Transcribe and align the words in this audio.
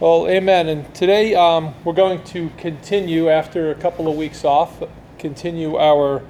Well, 0.00 0.28
amen. 0.28 0.68
And 0.70 0.94
today 0.94 1.34
um, 1.34 1.74
we're 1.84 1.92
going 1.92 2.24
to 2.24 2.48
continue, 2.56 3.28
after 3.28 3.70
a 3.70 3.74
couple 3.74 4.08
of 4.08 4.16
weeks 4.16 4.46
off, 4.46 4.82
continue 5.18 5.76
our 5.76 6.22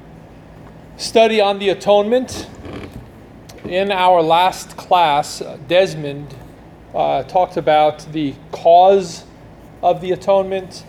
study 0.96 1.40
on 1.40 1.60
the 1.60 1.68
atonement. 1.68 2.48
In 3.62 3.92
our 3.92 4.22
last 4.22 4.76
class, 4.76 5.40
Desmond 5.68 6.34
uh, 6.92 7.22
talked 7.22 7.56
about 7.56 8.00
the 8.10 8.34
cause 8.50 9.22
of 9.84 10.00
the 10.00 10.10
atonement, 10.10 10.84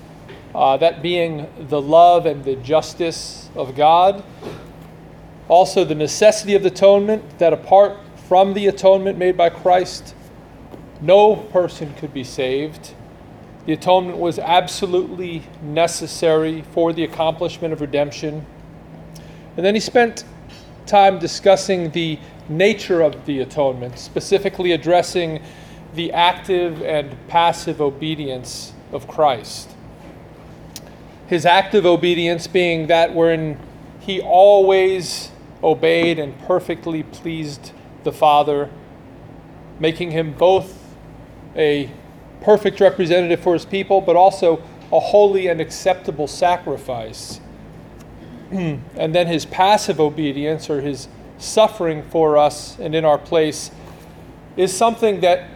uh, 0.56 0.76
that 0.78 1.04
being 1.04 1.48
the 1.60 1.80
love 1.80 2.26
and 2.26 2.44
the 2.44 2.56
justice 2.56 3.52
of 3.54 3.76
God. 3.76 4.24
Also, 5.48 5.86
the 5.86 5.94
necessity 5.94 6.56
of 6.56 6.64
the 6.64 6.70
atonement, 6.70 7.38
that 7.38 7.54
apart 7.54 8.00
from 8.28 8.56
the 8.56 8.66
atonement 8.66 9.20
made 9.20 9.38
by 9.38 9.52
Christ, 9.52 10.16
no 11.02 11.36
person 11.36 11.94
could 11.96 12.14
be 12.14 12.24
saved. 12.24 12.94
The 13.66 13.74
atonement 13.74 14.18
was 14.18 14.40
absolutely 14.40 15.44
necessary 15.62 16.64
for 16.74 16.94
the 16.94 17.04
accomplishment 17.04 17.74
of 17.74 17.82
redemption. 17.82 18.46
And 19.58 19.66
then 19.66 19.74
he 19.74 19.82
spent 19.82 20.24
time 20.86 21.20
discussing 21.20 21.92
the 21.92 22.20
nature 22.50 23.02
of 23.02 23.26
the 23.26 23.40
atonement, 23.40 23.98
specifically 23.98 24.72
addressing 24.72 25.42
the 25.96 26.12
active 26.12 26.82
and 26.82 27.16
passive 27.28 27.82
obedience 27.82 28.74
of 28.92 29.08
Christ. 29.08 29.70
His 31.28 31.46
active 31.46 31.86
obedience 31.86 32.48
being 32.48 32.88
that 32.88 33.14
wherein 33.14 33.58
he 34.00 34.22
always 34.22 35.32
obeyed 35.64 36.20
and 36.20 36.38
perfectly 36.42 37.04
pleased 37.04 37.72
the 38.04 38.12
Father, 38.12 38.70
making 39.80 40.12
him 40.12 40.34
both 40.34 40.81
a 41.56 41.90
perfect 42.42 42.80
representative 42.80 43.40
for 43.40 43.54
his 43.54 43.66
people, 43.66 44.02
but 44.02 44.16
also 44.16 44.62
a 44.92 45.00
holy 45.00 45.48
and 45.48 45.62
acceptable 45.62 46.28
sacrifice. 46.28 47.40
and 48.52 49.16
then 49.16 49.28
his 49.28 49.46
passive 49.46 50.00
obedience 50.00 50.70
or 50.70 50.82
his 50.82 51.08
suffering 51.38 52.04
for 52.04 52.38
us 52.38 52.78
and 52.80 52.94
in 52.94 53.06
our 53.06 53.18
place 53.18 53.72
is 54.58 54.76
something 54.76 55.22
that 55.22 55.50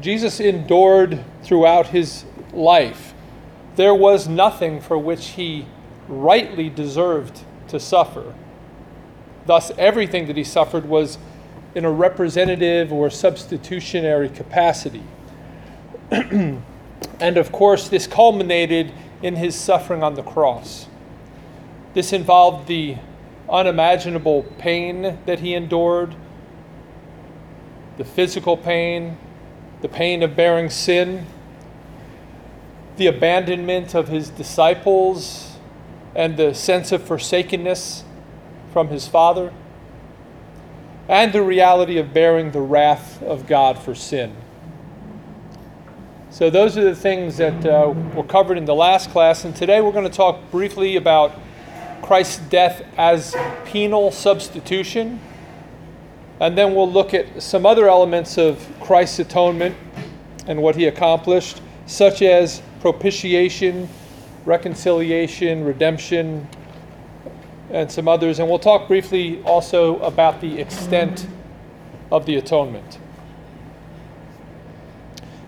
Jesus 0.00 0.40
endured 0.40 1.22
throughout 1.42 1.88
his 1.88 2.24
life. 2.52 3.14
There 3.76 3.94
was 3.94 4.28
nothing 4.28 4.80
for 4.80 4.96
which 4.96 5.28
he 5.28 5.66
rightly 6.08 6.70
deserved 6.70 7.40
to 7.68 7.80
suffer. 7.80 8.34
Thus, 9.46 9.70
everything 9.78 10.26
that 10.26 10.36
he 10.36 10.44
suffered 10.44 10.86
was 10.88 11.18
in 11.74 11.84
a 11.84 11.90
representative 11.90 12.92
or 12.92 13.10
substitutionary 13.10 14.28
capacity. 14.28 15.02
and 16.10 16.62
of 17.36 17.52
course, 17.52 17.88
this 17.88 18.06
culminated 18.06 18.92
in 19.22 19.36
his 19.36 19.54
suffering 19.54 20.02
on 20.02 20.14
the 20.14 20.22
cross. 20.22 20.86
This 21.94 22.12
involved 22.12 22.68
the 22.68 22.96
unimaginable 23.48 24.42
pain 24.58 25.18
that 25.26 25.40
he 25.40 25.54
endured, 25.54 26.14
the 27.96 28.04
physical 28.04 28.56
pain, 28.56 29.16
the 29.80 29.88
pain 29.88 30.22
of 30.22 30.36
bearing 30.36 30.70
sin, 30.70 31.26
the 32.96 33.06
abandonment 33.06 33.94
of 33.94 34.08
his 34.08 34.30
disciples, 34.30 35.56
and 36.14 36.36
the 36.36 36.54
sense 36.54 36.92
of 36.92 37.02
forsakenness 37.02 38.04
from 38.72 38.88
his 38.88 39.06
Father, 39.06 39.52
and 41.08 41.32
the 41.32 41.42
reality 41.42 41.98
of 41.98 42.12
bearing 42.12 42.50
the 42.52 42.60
wrath 42.60 43.22
of 43.22 43.46
God 43.46 43.78
for 43.78 43.94
sin. 43.94 44.34
So, 46.36 46.50
those 46.50 46.76
are 46.76 46.84
the 46.84 46.94
things 46.94 47.38
that 47.38 47.64
uh, 47.64 47.94
were 48.14 48.22
covered 48.22 48.58
in 48.58 48.66
the 48.66 48.74
last 48.74 49.08
class. 49.08 49.46
And 49.46 49.56
today 49.56 49.80
we're 49.80 49.90
going 49.90 50.04
to 50.04 50.14
talk 50.14 50.38
briefly 50.50 50.96
about 50.96 51.32
Christ's 52.02 52.40
death 52.50 52.84
as 52.98 53.34
penal 53.64 54.10
substitution. 54.10 55.18
And 56.38 56.58
then 56.58 56.74
we'll 56.74 56.92
look 56.92 57.14
at 57.14 57.42
some 57.42 57.64
other 57.64 57.88
elements 57.88 58.36
of 58.36 58.62
Christ's 58.82 59.20
atonement 59.20 59.76
and 60.46 60.60
what 60.60 60.76
he 60.76 60.84
accomplished, 60.84 61.62
such 61.86 62.20
as 62.20 62.60
propitiation, 62.80 63.88
reconciliation, 64.44 65.64
redemption, 65.64 66.46
and 67.70 67.90
some 67.90 68.08
others. 68.08 68.40
And 68.40 68.46
we'll 68.50 68.58
talk 68.58 68.88
briefly 68.88 69.42
also 69.44 69.98
about 70.00 70.42
the 70.42 70.60
extent 70.60 71.26
of 72.12 72.26
the 72.26 72.36
atonement. 72.36 72.98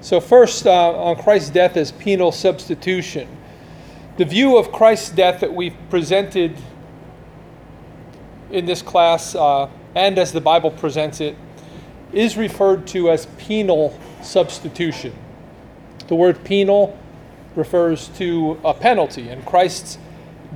So, 0.01 0.21
first, 0.21 0.67
uh, 0.67 0.93
on 0.97 1.17
Christ's 1.17 1.51
death 1.51 1.77
as 1.77 1.91
penal 1.91 2.31
substitution. 2.31 3.29
The 4.17 4.25
view 4.25 4.57
of 4.57 4.71
Christ's 4.71 5.11
death 5.11 5.41
that 5.41 5.53
we've 5.53 5.77
presented 5.91 6.57
in 8.51 8.65
this 8.65 8.83
class 8.83 9.35
uh, 9.35 9.69
and 9.95 10.19
as 10.19 10.33
the 10.33 10.41
Bible 10.41 10.71
presents 10.71 11.21
it 11.21 11.37
is 12.13 12.37
referred 12.37 12.87
to 12.89 13.11
as 13.11 13.27
penal 13.39 13.99
substitution. 14.23 15.13
The 16.07 16.15
word 16.15 16.43
penal 16.45 16.99
refers 17.55 18.09
to 18.19 18.59
a 18.65 18.73
penalty, 18.73 19.29
and 19.29 19.45
Christ's 19.45 19.99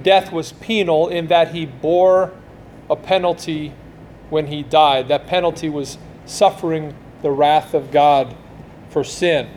death 0.03 0.33
was 0.33 0.53
penal 0.53 1.09
in 1.09 1.27
that 1.27 1.49
he 1.53 1.67
bore 1.67 2.33
a 2.89 2.97
penalty 2.97 3.75
when 4.31 4.47
he 4.47 4.63
died. 4.63 5.09
That 5.09 5.27
penalty 5.27 5.69
was 5.69 5.99
suffering 6.25 6.95
the 7.21 7.31
wrath 7.31 7.75
of 7.75 7.91
God 7.91 8.35
for 8.93 9.03
sin. 9.03 9.49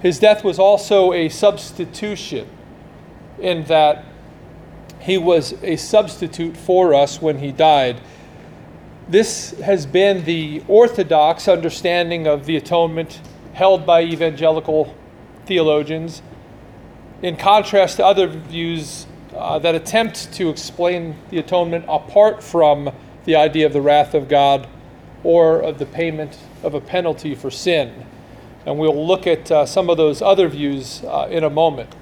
His 0.00 0.18
death 0.18 0.44
was 0.44 0.58
also 0.58 1.12
a 1.12 1.28
substitution 1.28 2.48
in 3.40 3.64
that 3.64 4.04
he 5.00 5.18
was 5.18 5.54
a 5.62 5.76
substitute 5.76 6.56
for 6.56 6.94
us 6.94 7.20
when 7.20 7.38
he 7.38 7.52
died. 7.52 8.00
This 9.08 9.50
has 9.60 9.86
been 9.86 10.24
the 10.24 10.62
orthodox 10.68 11.48
understanding 11.48 12.26
of 12.26 12.46
the 12.46 12.56
atonement 12.56 13.20
held 13.54 13.86
by 13.86 14.02
evangelical 14.02 14.94
theologians, 15.46 16.22
in 17.22 17.36
contrast 17.36 17.96
to 17.96 18.04
other 18.04 18.26
views 18.26 19.06
uh, 19.34 19.58
that 19.60 19.74
attempt 19.74 20.32
to 20.34 20.48
explain 20.48 21.16
the 21.30 21.38
atonement 21.38 21.84
apart 21.88 22.42
from 22.42 22.90
the 23.24 23.36
idea 23.36 23.64
of 23.64 23.72
the 23.72 23.80
wrath 23.80 24.14
of 24.14 24.28
God 24.28 24.68
or 25.26 25.60
of 25.60 25.80
the 25.80 25.86
payment 25.86 26.38
of 26.62 26.74
a 26.74 26.80
penalty 26.80 27.34
for 27.34 27.50
sin. 27.50 28.06
And 28.64 28.78
we'll 28.78 29.04
look 29.04 29.26
at 29.26 29.50
uh, 29.50 29.66
some 29.66 29.90
of 29.90 29.96
those 29.96 30.22
other 30.22 30.46
views 30.46 31.02
uh, 31.02 31.26
in 31.28 31.42
a 31.42 31.50
moment. 31.50 31.92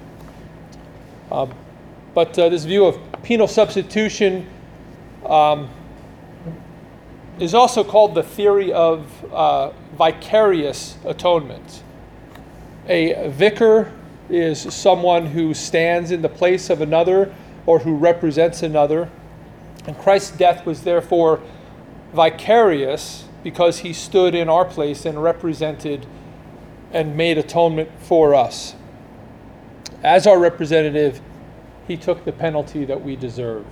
Uh, 1.31 1.47
but 2.13 2.37
uh, 2.37 2.49
this 2.49 2.65
view 2.65 2.85
of 2.85 2.99
penal 3.23 3.47
substitution 3.47 4.47
um, 5.25 5.71
is 7.39 7.55
also 7.55 7.83
called 7.83 8.13
the 8.13 8.21
theory 8.21 8.71
of 8.71 9.09
uh, 9.33 9.71
vicarious 9.97 10.97
atonement. 11.03 11.81
A 12.87 13.27
vicar 13.29 13.91
is 14.29 14.71
someone 14.71 15.25
who 15.25 15.55
stands 15.55 16.11
in 16.11 16.21
the 16.21 16.29
place 16.29 16.69
of 16.69 16.79
another 16.79 17.33
or 17.65 17.79
who 17.79 17.95
represents 17.95 18.61
another. 18.61 19.09
And 19.87 19.97
Christ's 19.97 20.37
death 20.37 20.63
was 20.63 20.83
therefore 20.83 21.41
vicarious 22.15 23.25
because 23.43 23.79
he 23.79 23.93
stood 23.93 24.33
in 24.33 24.49
our 24.49 24.65
place 24.65 25.05
and 25.05 25.21
represented 25.21 26.07
and 26.91 27.15
made 27.15 27.37
atonement 27.37 27.89
for 27.99 28.33
us. 28.33 28.73
As 30.01 30.25
our 30.25 30.39
representative, 30.39 31.21
he 31.87 31.97
took 31.97 32.25
the 32.25 32.31
penalty 32.31 32.85
that 32.85 33.03
we 33.03 33.15
deserve. 33.15 33.65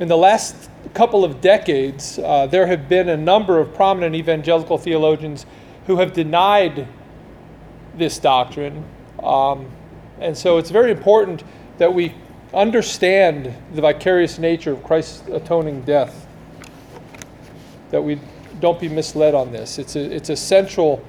In 0.00 0.08
the 0.08 0.16
last 0.16 0.68
couple 0.94 1.24
of 1.24 1.40
decades, 1.40 2.18
uh, 2.18 2.46
there 2.46 2.66
have 2.66 2.88
been 2.88 3.08
a 3.08 3.16
number 3.16 3.58
of 3.58 3.72
prominent 3.72 4.16
evangelical 4.16 4.78
theologians 4.78 5.46
who 5.86 5.96
have 5.96 6.12
denied 6.12 6.88
this 7.94 8.18
doctrine. 8.18 8.84
Um, 9.22 9.70
and 10.20 10.36
so 10.36 10.58
it's 10.58 10.70
very 10.70 10.90
important 10.90 11.44
that 11.78 11.94
we 11.94 12.14
understand 12.52 13.54
the 13.74 13.80
vicarious 13.80 14.38
nature 14.38 14.72
of 14.72 14.82
Christ's 14.82 15.26
atoning 15.28 15.82
death 15.82 16.26
that 17.92 18.02
we 18.02 18.18
don't 18.60 18.80
be 18.80 18.88
misled 18.88 19.34
on 19.34 19.52
this. 19.52 19.78
It's 19.78 19.94
a, 19.94 20.00
it's 20.00 20.28
a 20.28 20.36
central 20.36 21.04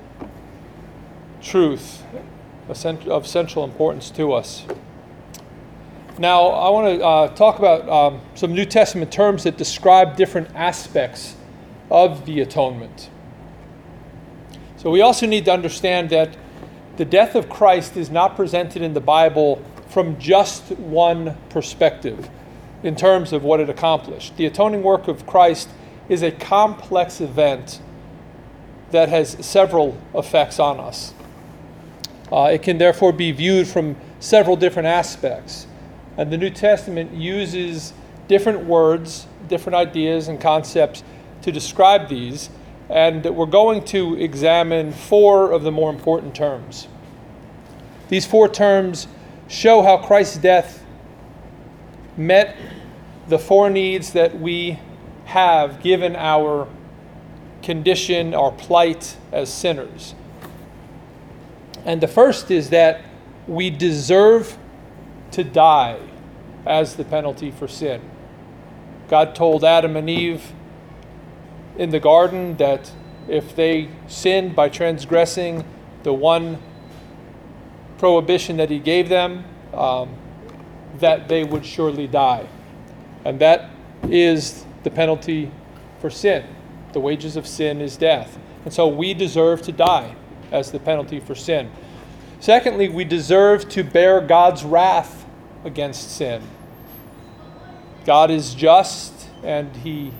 truth 1.42 2.04
of 2.70 3.28
central 3.28 3.64
importance 3.64 4.10
to 4.12 4.34
us. 4.34 4.64
Now, 6.20 6.46
I 6.48 6.70
want 6.70 7.00
to 7.00 7.06
uh, 7.06 7.28
talk 7.36 7.58
about 7.58 7.90
um, 7.90 8.22
some 8.36 8.54
New 8.54 8.66
Testament 8.66 9.12
terms 9.12 9.44
that 9.44 9.58
describe 9.58 10.16
different 10.16 10.50
aspects 10.56 11.36
of 11.90 12.26
the 12.26 12.40
atonement. 12.42 13.10
So, 14.78 14.92
we 14.92 15.02
also 15.02 15.26
need 15.26 15.46
to 15.46 15.52
understand 15.52 16.12
that 16.12 16.38
the 16.98 17.06
death 17.06 17.34
of 17.36 17.50
Christ 17.50 17.98
is 17.98 18.12
not 18.12 18.36
presented 18.36 18.84
in 18.84 18.94
the 18.94 19.02
Bible 19.02 19.64
from 19.88 20.20
just 20.20 20.72
one 20.78 21.36
perspective 21.50 22.30
in 22.84 22.96
terms 22.96 23.34
of 23.34 23.44
what 23.44 23.60
it 23.60 23.70
accomplished. 23.70 24.38
The 24.38 24.46
atoning 24.46 24.84
work 24.84 25.08
of 25.08 25.26
Christ 25.26 25.70
is 26.10 26.22
a 26.22 26.32
complex 26.32 27.22
event 27.22 27.80
that 28.92 29.10
has 29.10 29.38
several 29.46 29.98
effects 30.14 30.60
on 30.60 30.80
us. 30.80 31.14
Uh, 32.32 32.50
it 32.52 32.62
can 32.64 32.78
therefore 32.78 33.12
be 33.12 33.32
viewed 33.32 33.68
from 33.68 33.96
several 34.20 34.56
different 34.56 34.88
aspects. 34.88 35.68
And 36.18 36.32
the 36.32 36.38
New 36.38 36.50
Testament 36.50 37.14
uses 37.14 37.94
different 38.28 38.66
words, 38.66 39.28
different 39.48 39.76
ideas, 39.76 40.28
and 40.28 40.40
concepts 40.40 41.04
to 41.42 41.52
describe 41.52 42.08
these. 42.08 42.50
And 42.90 43.24
we're 43.24 43.46
going 43.46 43.84
to 43.86 44.16
examine 44.16 44.92
four 44.92 45.52
of 45.52 45.64
the 45.64 45.72
more 45.72 45.90
important 45.90 46.36
terms. 46.36 46.88
These 48.10 48.26
four 48.26 48.48
terms 48.48 49.08
show 49.48 49.82
how 49.82 49.98
Christ's 49.98 50.38
death 50.38 50.84
met 52.16 52.56
the 53.28 53.40
four 53.40 53.70
needs 53.70 54.14
that 54.14 54.40
we 54.40 54.80
have 55.26 55.82
given 55.82 56.16
our 56.16 56.68
condition, 57.62 58.34
our 58.34 58.52
plight 58.52 59.18
as 59.32 59.52
sinners. 59.52 60.16
And 61.86 62.02
the 62.02 62.08
first 62.08 62.52
is 62.52 62.70
that 62.70 63.02
we 63.48 63.70
deserve 63.70 64.58
to 65.32 65.44
die 65.44 66.00
as 66.66 66.96
the 66.96 67.04
penalty 67.04 67.52
for 67.52 67.68
sin. 67.68 68.02
God 69.10 69.36
told 69.36 69.64
Adam 69.64 69.98
and 69.98 70.10
Eve 70.10 70.54
in 71.78 71.90
the 71.90 72.00
garden 72.00 72.56
that 72.58 72.92
if 73.28 73.56
they 73.56 73.90
sinned 74.08 74.56
by 74.56 74.70
transgressing 74.70 75.66
the 76.04 76.14
one 76.14 76.62
prohibition 77.98 78.58
that 78.58 78.70
He 78.70 78.80
gave 78.80 79.10
them, 79.10 79.46
um, 79.74 80.16
that 81.00 81.28
they 81.28 81.44
would 81.44 81.66
surely 81.66 82.08
die. 82.08 82.48
And 83.26 83.40
that 83.40 83.70
is 84.04 84.66
the 84.84 84.92
penalty 84.92 85.52
for 86.00 86.10
sin. 86.10 86.46
The 86.94 87.00
wages 87.00 87.36
of 87.36 87.48
sin 87.48 87.82
is 87.82 87.98
death. 87.98 88.38
And 88.66 88.74
so 88.74 88.88
we 88.88 89.14
deserve 89.14 89.62
to 89.64 89.72
die 89.72 90.16
as 90.52 90.72
the 90.72 90.80
penalty 90.80 91.20
for 91.20 91.36
sin. 91.36 91.72
Secondly, 92.40 92.90
we 92.90 93.04
deserve 93.04 93.70
to 93.70 93.84
bear 93.84 94.22
God's 94.22 94.64
wrath 94.64 95.26
against 95.64 96.16
sin. 96.16 96.42
God 98.06 98.30
is 98.30 98.54
just 98.54 99.30
and 99.44 99.76
he 99.78 100.12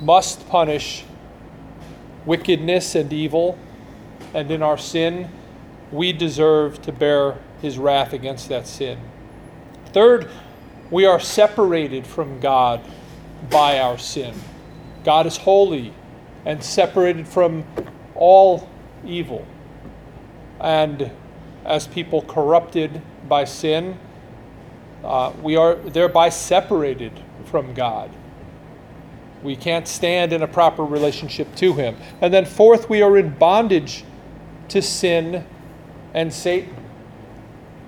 must 0.00 0.48
punish 0.48 1.04
wickedness 2.24 2.94
and 2.94 3.12
evil. 3.12 3.58
And 4.34 4.50
in 4.50 4.62
our 4.62 4.78
sin, 4.78 5.30
we 5.90 6.12
deserve 6.12 6.80
to 6.82 6.92
bear 6.92 7.38
his 7.60 7.78
wrath 7.78 8.12
against 8.12 8.48
that 8.48 8.66
sin. 8.66 8.98
Third, 9.92 10.30
we 10.90 11.04
are 11.04 11.20
separated 11.20 12.06
from 12.06 12.40
God 12.40 12.80
by 13.48 13.78
our 13.78 13.98
sin. 13.98 14.34
God 15.04 15.26
is 15.26 15.36
holy 15.36 15.94
and 16.44 16.62
separated 16.62 17.26
from 17.26 17.64
all 18.14 18.68
evil. 19.04 19.46
And 20.60 21.10
as 21.64 21.86
people 21.86 22.22
corrupted 22.22 23.00
by 23.28 23.44
sin, 23.44 23.98
uh, 25.04 25.32
we 25.42 25.56
are 25.56 25.74
thereby 25.74 26.28
separated 26.28 27.12
from 27.46 27.72
God. 27.74 28.10
We 29.42 29.56
can't 29.56 29.88
stand 29.88 30.32
in 30.32 30.42
a 30.42 30.48
proper 30.48 30.84
relationship 30.84 31.54
to 31.56 31.72
Him. 31.72 31.96
And 32.20 32.32
then, 32.32 32.44
fourth, 32.44 32.90
we 32.90 33.00
are 33.00 33.16
in 33.16 33.30
bondage 33.30 34.04
to 34.68 34.82
sin 34.82 35.46
and 36.12 36.32
Satan. 36.32 36.76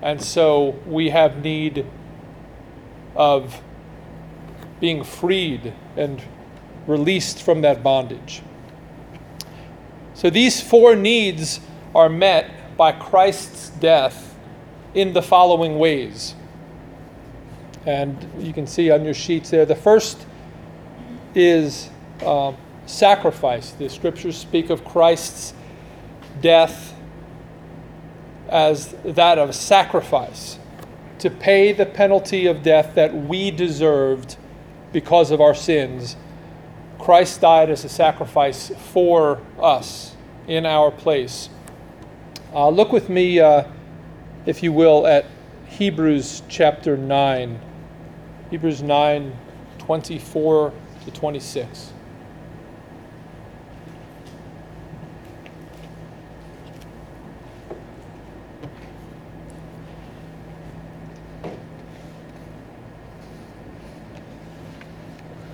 And 0.01 0.21
so 0.21 0.75
we 0.85 1.09
have 1.11 1.43
need 1.43 1.85
of 3.15 3.62
being 4.83 5.01
freed 5.01 5.73
and 5.95 6.21
released 6.87 7.41
from 7.41 7.61
that 7.61 7.81
bondage. 7.81 8.41
So 10.13 10.29
these 10.29 10.61
four 10.61 10.93
needs 10.93 11.61
are 11.95 12.09
met 12.09 12.75
by 12.75 12.91
Christ's 12.91 13.69
death 13.69 14.35
in 14.93 15.13
the 15.13 15.21
following 15.21 15.79
ways. 15.79 16.35
And 17.85 18.29
you 18.37 18.51
can 18.51 18.67
see 18.67 18.91
on 18.91 19.05
your 19.05 19.13
sheets 19.13 19.51
there. 19.51 19.65
The 19.65 19.73
first 19.73 20.25
is 21.33 21.89
uh, 22.21 22.51
sacrifice. 22.85 23.71
The 23.71 23.87
scriptures 23.87 24.35
speak 24.37 24.69
of 24.69 24.83
Christ's 24.83 25.53
death 26.41 26.93
as 28.49 28.93
that 29.05 29.37
of 29.37 29.55
sacrifice 29.55 30.59
to 31.19 31.29
pay 31.29 31.71
the 31.71 31.85
penalty 31.85 32.47
of 32.47 32.63
death 32.63 32.95
that 32.95 33.15
we 33.15 33.49
deserved 33.49 34.35
because 34.93 35.31
of 35.31 35.41
our 35.41 35.53
sins. 35.53 36.15
Christ 36.99 37.41
died 37.41 37.69
as 37.69 37.83
a 37.83 37.89
sacrifice 37.89 38.71
for 38.93 39.41
us 39.59 40.15
in 40.47 40.65
our 40.65 40.91
place. 40.91 41.49
Uh, 42.53 42.69
look 42.69 42.93
with 42.93 43.09
me, 43.09 43.39
uh, 43.39 43.65
if 44.45 44.63
you 44.63 44.71
will, 44.71 45.05
at 45.05 45.25
Hebrews 45.65 46.43
chapter 46.47 46.95
9. 46.95 47.59
Hebrews 48.51 48.83
9 48.83 49.35
24 49.79 50.73
to 51.03 51.11
26. 51.11 51.91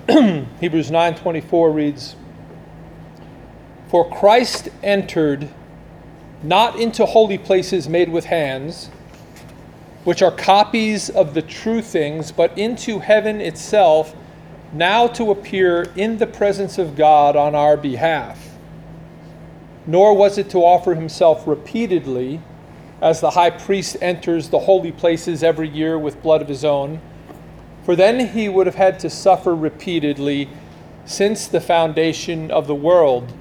Hebrews 0.59 0.89
9:24 0.89 1.75
reads 1.75 2.15
For 3.89 4.09
Christ 4.09 4.69
entered 4.81 5.49
not 6.41 6.79
into 6.79 7.05
holy 7.05 7.37
places 7.37 7.87
made 7.87 8.09
with 8.09 8.25
hands 8.25 8.89
which 10.05 10.23
are 10.23 10.31
copies 10.31 11.11
of 11.11 11.35
the 11.35 11.43
true 11.43 11.83
things 11.83 12.31
but 12.31 12.57
into 12.57 12.97
heaven 12.97 13.39
itself 13.39 14.15
now 14.73 15.05
to 15.05 15.29
appear 15.29 15.91
in 15.95 16.17
the 16.17 16.25
presence 16.25 16.79
of 16.79 16.95
God 16.95 17.35
on 17.35 17.53
our 17.53 17.77
behalf. 17.77 18.57
Nor 19.85 20.15
was 20.15 20.39
it 20.39 20.49
to 20.51 20.59
offer 20.59 20.95
himself 20.95 21.45
repeatedly 21.45 22.41
as 22.99 23.21
the 23.21 23.31
high 23.31 23.51
priest 23.51 23.95
enters 24.01 24.49
the 24.49 24.59
holy 24.59 24.91
places 24.91 25.43
every 25.43 25.69
year 25.69 25.99
with 25.99 26.23
blood 26.23 26.41
of 26.41 26.47
his 26.47 26.65
own 26.65 26.99
for 27.83 27.95
then 27.95 28.27
he 28.29 28.49
would 28.49 28.65
have 28.67 28.75
had 28.75 28.99
to 28.99 29.09
suffer 29.09 29.55
repeatedly 29.55 30.49
since 31.05 31.47
the 31.47 31.61
foundation 31.61 32.51
of 32.51 32.67
the 32.67 32.75
world. 32.75 33.33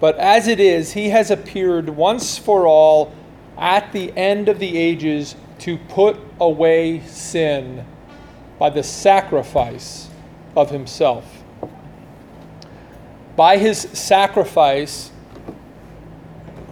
But 0.00 0.16
as 0.18 0.46
it 0.46 0.60
is, 0.60 0.92
he 0.92 1.08
has 1.10 1.30
appeared 1.30 1.88
once 1.90 2.38
for 2.38 2.66
all 2.66 3.12
at 3.58 3.92
the 3.92 4.16
end 4.16 4.48
of 4.48 4.58
the 4.58 4.76
ages 4.76 5.34
to 5.60 5.78
put 5.88 6.18
away 6.38 7.00
sin 7.00 7.84
by 8.58 8.70
the 8.70 8.82
sacrifice 8.82 10.08
of 10.54 10.70
himself. 10.70 11.42
By 13.34 13.58
his 13.58 13.78
sacrifice, 13.78 15.10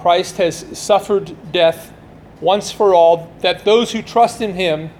Christ 0.00 0.36
has 0.36 0.78
suffered 0.78 1.52
death 1.52 1.92
once 2.40 2.70
for 2.70 2.94
all, 2.94 3.32
that 3.40 3.64
those 3.64 3.92
who 3.92 4.02
trust 4.02 4.40
in 4.40 4.54
him 4.54 4.90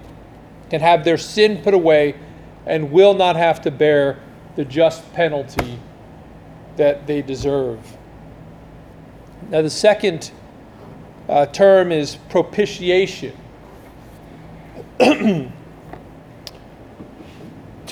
can 0.69 0.81
have 0.81 1.03
their 1.03 1.17
sin 1.17 1.61
put 1.61 1.73
away 1.73 2.15
and 2.65 2.91
will 2.91 3.13
not 3.13 3.35
have 3.35 3.61
to 3.61 3.71
bear 3.71 4.19
the 4.55 4.65
just 4.65 5.11
penalty 5.13 5.79
that 6.77 7.07
they 7.07 7.21
deserve. 7.21 7.79
Now, 9.49 9.61
the 9.61 9.69
second 9.69 10.31
uh, 11.29 11.45
term 11.47 11.91
is 11.91 12.15
propitiation. 12.29 13.35
to 14.99 15.51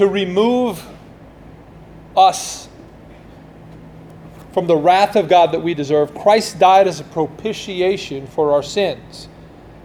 remove 0.07 0.83
us 2.15 2.69
from 4.53 4.67
the 4.67 4.75
wrath 4.75 5.15
of 5.15 5.27
God 5.27 5.51
that 5.51 5.61
we 5.61 5.73
deserve, 5.73 6.13
Christ 6.13 6.59
died 6.59 6.87
as 6.87 6.99
a 6.99 7.03
propitiation 7.03 8.27
for 8.27 8.51
our 8.51 8.63
sins. 8.63 9.27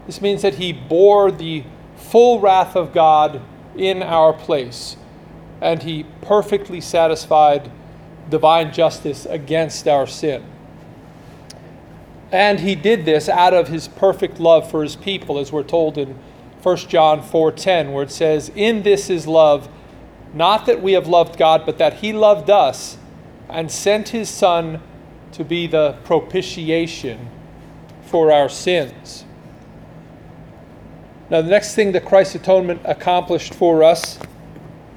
This 0.06 0.20
means 0.20 0.42
that 0.42 0.54
he 0.54 0.72
bore 0.72 1.30
the 1.30 1.64
full 1.98 2.40
wrath 2.40 2.74
of 2.74 2.92
God 2.92 3.42
in 3.76 4.02
our 4.02 4.32
place. 4.32 4.96
And 5.60 5.82
he 5.82 6.04
perfectly 6.22 6.80
satisfied 6.80 7.70
divine 8.30 8.72
justice 8.72 9.26
against 9.26 9.86
our 9.88 10.06
sin. 10.06 10.44
And 12.30 12.60
he 12.60 12.74
did 12.74 13.04
this 13.04 13.28
out 13.28 13.54
of 13.54 13.68
his 13.68 13.88
perfect 13.88 14.38
love 14.38 14.70
for 14.70 14.82
his 14.82 14.96
people, 14.96 15.38
as 15.38 15.50
we're 15.50 15.62
told 15.62 15.96
in 15.96 16.18
1 16.62 16.88
John 16.88 17.22
4:10, 17.22 17.92
where 17.92 18.02
it 18.02 18.10
says, 18.10 18.50
"In 18.54 18.82
this 18.82 19.08
is 19.08 19.26
love, 19.26 19.68
not 20.34 20.66
that 20.66 20.82
we 20.82 20.92
have 20.92 21.08
loved 21.08 21.38
God, 21.38 21.62
but 21.64 21.78
that 21.78 21.94
he 21.94 22.12
loved 22.12 22.50
us 22.50 22.98
and 23.48 23.70
sent 23.70 24.10
his 24.10 24.28
son 24.28 24.80
to 25.32 25.44
be 25.44 25.66
the 25.66 25.94
propitiation 26.04 27.28
for 28.02 28.30
our 28.30 28.48
sins." 28.48 29.24
Now, 31.30 31.42
the 31.42 31.50
next 31.50 31.74
thing 31.74 31.92
that 31.92 32.04
Christ's 32.04 32.36
atonement 32.36 32.80
accomplished 32.84 33.54
for 33.54 33.82
us 33.84 34.18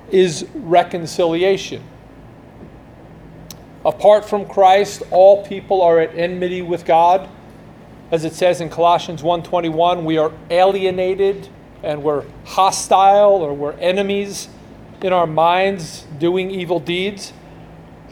is 0.10 0.46
reconciliation. 0.54 1.84
apart 3.84 4.24
from 4.30 4.46
Christ, 4.46 5.02
all 5.10 5.44
people 5.44 5.82
are 5.82 6.00
at 6.00 6.16
enmity 6.16 6.62
with 6.62 6.86
God. 6.86 7.28
As 8.12 8.26
it 8.26 8.34
says 8.34 8.62
in 8.62 8.70
Colossians 8.70 9.24
1:21, 9.24 10.06
we 10.06 10.20
are 10.20 10.32
alienated 10.52 11.48
and 11.82 12.04
we're 12.04 12.24
hostile 12.46 13.42
or 13.42 13.54
we're 13.54 13.74
enemies 13.80 14.50
in 15.02 15.12
our 15.14 15.26
minds 15.26 16.06
doing 16.20 16.52
evil 16.52 16.80
deeds. 16.80 17.34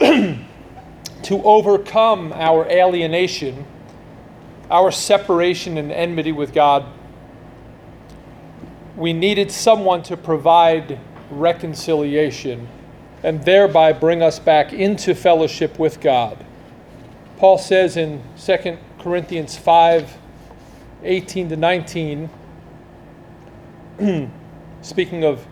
to 1.22 1.42
overcome 1.44 2.32
our 2.34 2.66
alienation, 2.68 3.66
our 4.70 4.90
separation 4.90 5.76
and 5.76 5.92
enmity 5.92 6.32
with 6.32 6.52
God, 6.52 6.86
we 9.00 9.14
needed 9.14 9.50
someone 9.50 10.02
to 10.02 10.14
provide 10.14 11.00
reconciliation 11.30 12.68
and 13.22 13.42
thereby 13.46 13.94
bring 13.94 14.22
us 14.22 14.38
back 14.38 14.74
into 14.74 15.14
fellowship 15.14 15.78
with 15.78 16.02
God. 16.02 16.36
Paul 17.38 17.56
says 17.56 17.96
in 17.96 18.22
2 18.44 18.76
Corinthians 18.98 19.56
5 19.56 20.18
18 21.02 21.48
to 21.48 21.56
19, 21.56 22.30
speaking 24.82 25.24
of 25.24 25.46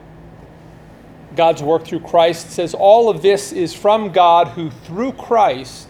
God's 1.35 1.63
work 1.63 1.87
through 1.87 2.01
Christ, 2.01 2.51
says, 2.51 2.75
All 2.75 3.09
of 3.09 3.23
this 3.23 3.53
is 3.53 3.73
from 3.73 4.13
God 4.13 4.49
who, 4.49 4.69
through 4.69 5.13
Christ, 5.13 5.89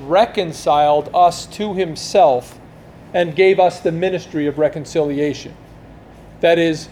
reconciled 0.00 1.08
us 1.14 1.46
to 1.46 1.72
himself 1.72 2.58
and 3.14 3.34
gave 3.34 3.58
us 3.58 3.80
the 3.80 3.92
ministry 3.92 4.46
of 4.46 4.58
reconciliation. 4.58 5.56
That 6.42 6.58
is, 6.58 6.88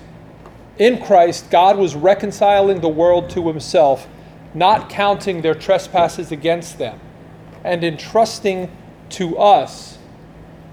in 0.78 1.02
Christ, 1.02 1.50
God 1.50 1.76
was 1.76 1.96
reconciling 1.96 2.80
the 2.80 2.88
world 2.88 3.30
to 3.30 3.48
himself, 3.48 4.06
not 4.54 4.88
counting 4.88 5.42
their 5.42 5.56
trespasses 5.56 6.30
against 6.30 6.78
them, 6.78 7.00
and 7.64 7.82
entrusting 7.82 8.70
to 9.10 9.36
us 9.38 9.98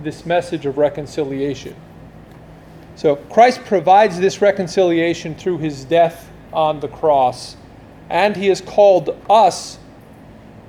this 0.04 0.28
message 0.28 0.68
of 0.68 0.78
reconciliation. 0.78 1.76
So 2.96 3.16
Christ 3.16 3.66
provides 3.66 4.20
this 4.20 4.44
reconciliation 4.44 5.34
through 5.34 5.58
his 5.58 5.84
death 5.84 6.32
on 6.54 6.80
the 6.80 6.88
cross, 6.88 7.58
and 8.12 8.36
he 8.36 8.46
has 8.48 8.62
called 8.62 9.18
us 9.28 9.80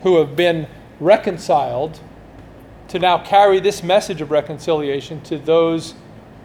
who 0.03 0.17
have 0.17 0.35
been 0.35 0.67
reconciled 0.99 2.01
to 2.89 2.99
now 2.99 3.19
carry 3.19 3.61
this 3.61 3.83
message 3.83 4.23
of 4.23 4.31
reconciliation 4.31 5.21
to 5.21 5.37
those 5.37 5.93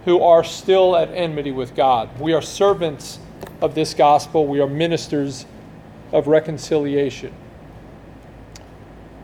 who 0.05 0.21
are 0.21 0.43
still 0.43 0.95
at 0.95 1.09
enmity 1.09 1.51
with 1.51 1.75
God. 1.75 2.19
We 2.19 2.33
are 2.33 2.41
servants 2.41 3.19
of 3.61 3.75
this 3.75 3.93
gospel, 3.93 4.45
we 4.45 4.59
are 4.59 4.67
ministers 4.67 5.45
of 6.11 6.27
reconciliation. 6.27 7.33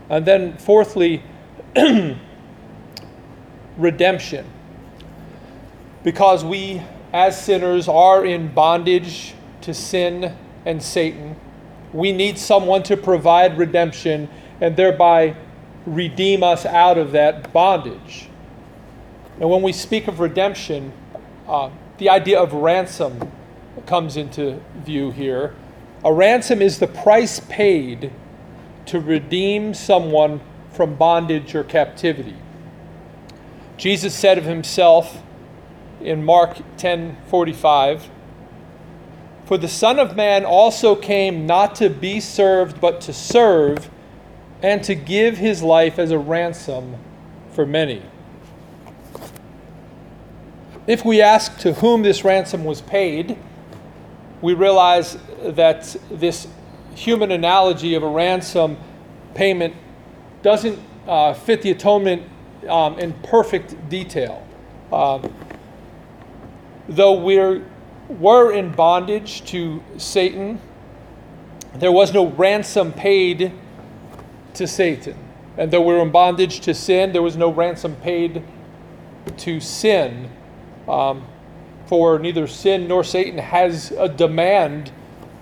And 0.08 0.26
then, 0.26 0.56
fourthly, 0.56 1.22
redemption. 3.76 4.46
Because 6.02 6.44
we, 6.44 6.82
as 7.12 7.42
sinners, 7.42 7.86
are 7.86 8.24
in 8.24 8.52
bondage 8.52 9.34
to 9.60 9.74
sin 9.74 10.34
and 10.64 10.82
Satan, 10.82 11.36
we 11.92 12.12
need 12.12 12.38
someone 12.38 12.82
to 12.84 12.96
provide 12.96 13.58
redemption 13.58 14.28
and 14.60 14.76
thereby 14.76 15.36
redeem 15.86 16.42
us 16.42 16.64
out 16.66 16.98
of 16.98 17.12
that 17.12 17.52
bondage. 17.52 18.29
And 19.40 19.48
when 19.48 19.62
we 19.62 19.72
speak 19.72 20.06
of 20.06 20.20
redemption, 20.20 20.92
uh, 21.48 21.70
the 21.96 22.10
idea 22.10 22.38
of 22.38 22.52
ransom 22.52 23.32
comes 23.86 24.16
into 24.18 24.60
view 24.76 25.10
here. 25.10 25.54
A 26.04 26.12
ransom 26.12 26.60
is 26.60 26.78
the 26.78 26.86
price 26.86 27.40
paid 27.40 28.12
to 28.86 29.00
redeem 29.00 29.72
someone 29.72 30.40
from 30.72 30.94
bondage 30.94 31.54
or 31.54 31.64
captivity. 31.64 32.36
Jesus 33.78 34.14
said 34.14 34.36
of 34.36 34.44
himself 34.44 35.22
in 36.02 36.22
Mark 36.22 36.58
10:45, 36.76 38.10
"For 39.46 39.56
the 39.56 39.68
Son 39.68 39.98
of 39.98 40.16
man 40.16 40.44
also 40.44 40.94
came 40.94 41.46
not 41.46 41.74
to 41.76 41.88
be 41.88 42.20
served 42.20 42.80
but 42.80 43.00
to 43.02 43.12
serve 43.12 43.90
and 44.62 44.82
to 44.84 44.94
give 44.94 45.38
his 45.38 45.62
life 45.62 45.98
as 45.98 46.10
a 46.10 46.18
ransom 46.18 46.96
for 47.52 47.64
many." 47.64 48.02
If 50.90 51.04
we 51.04 51.22
ask 51.22 51.56
to 51.58 51.74
whom 51.74 52.02
this 52.02 52.24
ransom 52.24 52.64
was 52.64 52.80
paid, 52.80 53.38
we 54.42 54.54
realize 54.54 55.16
that 55.40 55.96
this 56.10 56.48
human 56.96 57.30
analogy 57.30 57.94
of 57.94 58.02
a 58.02 58.08
ransom 58.08 58.76
payment 59.34 59.76
doesn't 60.42 60.80
uh, 61.06 61.34
fit 61.34 61.62
the 61.62 61.70
atonement 61.70 62.24
um, 62.68 62.98
in 62.98 63.12
perfect 63.22 63.88
detail. 63.88 64.44
Um, 64.92 65.32
though 66.88 67.22
we 67.22 67.62
were 68.08 68.50
in 68.50 68.72
bondage 68.72 69.44
to 69.44 69.80
Satan, 69.96 70.60
there 71.76 71.92
was 71.92 72.12
no 72.12 72.26
ransom 72.30 72.92
paid 72.92 73.52
to 74.54 74.66
Satan. 74.66 75.14
And 75.56 75.70
though 75.70 75.82
we 75.82 75.94
were 75.94 76.02
in 76.02 76.10
bondage 76.10 76.62
to 76.62 76.74
sin, 76.74 77.12
there 77.12 77.22
was 77.22 77.36
no 77.36 77.52
ransom 77.52 77.94
paid 77.94 78.42
to 79.36 79.60
sin. 79.60 80.28
Um, 80.90 81.24
for 81.86 82.18
neither 82.18 82.46
sin 82.46 82.88
nor 82.88 83.02
Satan 83.02 83.38
has 83.38 83.90
a 83.92 84.08
demand 84.08 84.92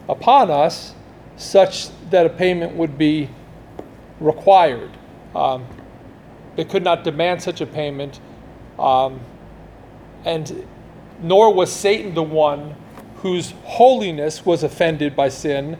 upon 0.09 0.51
us 0.51 0.95
such 1.37 1.89
that 2.11 2.27
a 2.27 2.31
payment 2.31 2.75
would 2.75 2.99
be 2.99 3.29
required. 4.21 4.91
Um, 5.35 5.67
they 6.57 6.65
could 6.65 6.83
not 6.83 7.05
demand 7.05 7.43
such 7.43 7.61
a 7.61 7.67
payment, 7.67 8.21
um, 8.79 9.21
and 10.25 10.67
nor 11.21 11.53
was 11.53 11.73
Satan 11.73 12.15
the 12.15 12.23
one 12.23 12.75
whose 13.17 13.53
holiness 13.65 14.45
was 14.45 14.63
offended 14.63 15.15
by 15.15 15.29
sin 15.29 15.79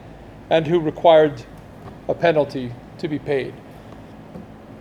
and 0.49 0.67
who 0.67 0.79
required 0.79 1.43
a 2.07 2.13
penalty 2.13 2.71
to 2.97 3.07
be 3.07 3.19
paid. 3.19 3.53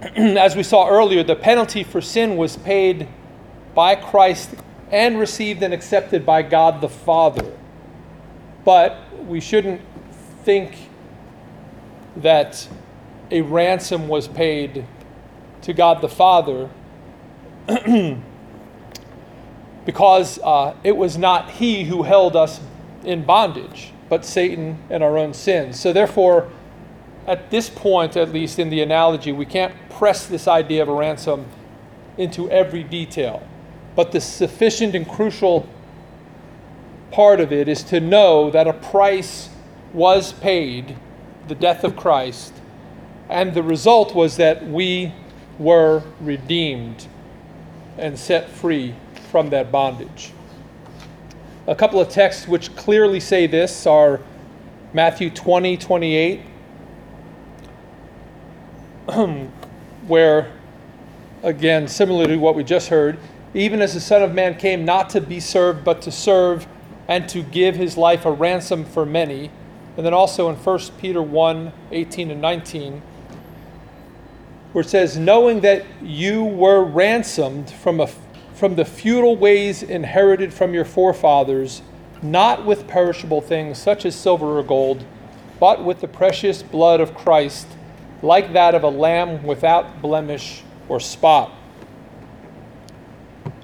As 0.17 0.57
we 0.57 0.63
saw 0.63 0.89
earlier, 0.89 1.23
the 1.23 1.37
penalty 1.37 1.83
for 1.83 2.01
sin 2.01 2.37
was 2.37 2.57
paid 2.57 3.09
by 3.75 3.95
Christ 3.95 4.55
and 4.91 5.19
received 5.19 5.63
and 5.63 5.75
accepted 5.75 6.25
by 6.25 6.43
God 6.43 6.81
the 6.81 6.89
Father. 6.89 7.53
But 8.65 8.99
we 9.27 9.41
shouldn't 9.41 9.81
think 10.45 10.77
that 12.17 12.69
a 13.31 13.43
ransom 13.43 14.09
was 14.09 14.29
paid 14.29 14.85
to 15.63 15.73
God 15.73 16.01
the 16.01 16.09
Father 16.09 16.71
because 19.85 20.39
uh, 20.43 20.75
it 20.83 20.97
was 20.97 21.19
not 21.19 21.51
He 21.51 21.85
who 21.85 22.03
held 22.03 22.37
us 22.37 22.61
in 23.05 23.25
bondage, 23.25 23.93
but 24.09 24.25
Satan 24.25 24.79
and 24.91 25.03
our 25.03 25.19
own 25.19 25.35
sins. 25.35 25.79
So, 25.79 25.93
therefore, 25.93 26.51
at 27.27 27.51
this 27.51 27.69
point, 27.69 28.17
at 28.17 28.33
least 28.33 28.59
in 28.59 28.71
the 28.71 28.81
analogy, 28.81 29.33
we 29.33 29.45
can't 29.45 29.75
press 29.91 30.27
this 30.27 30.49
idea 30.49 30.83
of 30.83 30.89
a 30.89 30.95
ransom 30.95 31.47
into 32.17 32.51
every 32.51 32.83
detail. 32.83 33.47
But 33.99 34.13
the 34.13 34.21
sufficient 34.21 34.95
and 34.95 35.09
crucial 35.09 35.69
part 37.11 37.41
of 37.41 37.53
it 37.53 37.67
is 37.67 37.83
to 37.83 37.99
know 37.99 38.49
that 38.49 38.69
a 38.69 38.73
price 38.73 39.49
was 39.93 40.33
paid, 40.35 40.95
the 41.49 41.57
death 41.57 41.83
of 41.83 41.97
Christ, 41.97 42.53
and 43.29 43.55
the 43.55 43.63
result 43.65 44.15
was 44.15 44.37
that 44.37 44.65
we 44.65 45.13
were 45.59 46.05
redeemed 46.21 47.09
and 47.97 48.17
set 48.17 48.49
free 48.49 48.95
from 49.33 49.51
that 49.51 49.73
bondage. 49.73 50.31
A 51.67 51.75
couple 51.75 51.99
of 52.01 52.09
texts 52.09 52.47
which 52.47 52.77
clearly 52.77 53.19
say 53.19 53.49
this 53.49 53.85
are 53.85 54.21
Matthew 54.93 55.29
20, 55.29 55.77
28, 55.77 56.41
where, 60.07 60.53
again, 61.43 61.89
similar 61.89 62.29
to 62.29 62.37
what 62.37 62.55
we 62.55 62.63
just 62.63 62.91
heard, 62.91 63.19
even 63.59 63.83
as 63.83 63.93
the 63.93 64.01
Son 64.01 64.23
of 64.23 64.33
Man 64.33 64.55
came 64.55 64.85
not 64.85 65.11
to 65.11 65.21
be 65.21 65.41
served, 65.41 65.83
but 65.83 66.01
to 66.03 66.13
serve 66.13 66.69
and 67.09 67.29
to 67.29 67.43
give 67.43 67.75
his 67.75 67.97
life 67.97 68.25
a 68.25 68.31
ransom 68.31 68.85
for 68.85 69.05
many. 69.05 69.51
And 69.97 70.07
then 70.07 70.15
also 70.15 70.49
in 70.49 70.55
1 70.55 70.79
Peter 70.99 71.21
1 71.21 71.73
18 71.91 72.31
and 72.31 72.41
19, 72.41 73.03
where 74.73 74.83
it 74.85 74.89
says, 74.89 75.19
Knowing 75.19 75.61
that 75.63 75.85
you 76.01 76.45
were 76.45 76.85
ransomed 76.85 77.69
from, 77.69 77.99
a, 77.99 78.07
from 78.55 78.77
the 78.77 78.85
futile 78.85 79.37
ways 79.37 79.83
inherited 79.83 80.55
from 80.55 80.73
your 80.73 80.85
forefathers, 80.85 81.83
not 82.23 82.65
with 82.65 82.87
perishable 82.87 83.41
things 83.41 83.77
such 83.77 84.07
as 84.07 84.15
silver 84.15 84.57
or 84.57 84.63
gold, 84.63 85.05
but 85.59 85.85
with 85.85 86.01
the 86.01 86.07
precious 86.07 86.63
blood 86.63 87.01
of 87.01 87.13
Christ, 87.13 87.67
like 88.23 88.53
that 88.53 88.77
of 88.77 88.85
a 88.85 88.89
lamb 88.89 89.43
without 89.43 90.01
blemish 90.01 90.63
or 90.89 91.01
spot. 91.01 91.58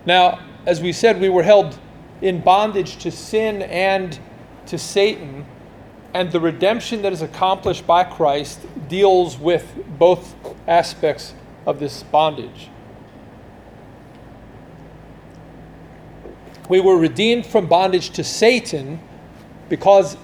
Now, 0.07 0.41
as 0.67 0.81
we 0.81 0.93
said, 0.93 1.21
we 1.21 1.29
were 1.29 1.43
held 1.43 1.79
in 2.21 2.41
bondage 2.41 2.97
to 2.99 3.11
sin 3.11 3.63
and 3.63 4.19
to 4.67 4.79
Satan. 4.79 5.47
and 6.15 6.31
the 6.31 6.39
redemption 6.39 7.03
that 7.03 7.13
is 7.13 7.23
accomplished 7.23 7.85
by 7.89 8.05
Christ 8.05 8.61
deals 8.89 9.37
with 9.37 9.75
both 9.99 10.37
aspects 10.69 11.35
of 11.67 11.81
this 11.81 12.05
bondage. 12.05 12.71
We 16.69 16.79
were 16.79 16.97
redeemed 16.97 17.47
from 17.47 17.67
bondage 17.67 18.11
to 18.11 18.23
Satan 18.23 19.01
because 19.69 20.17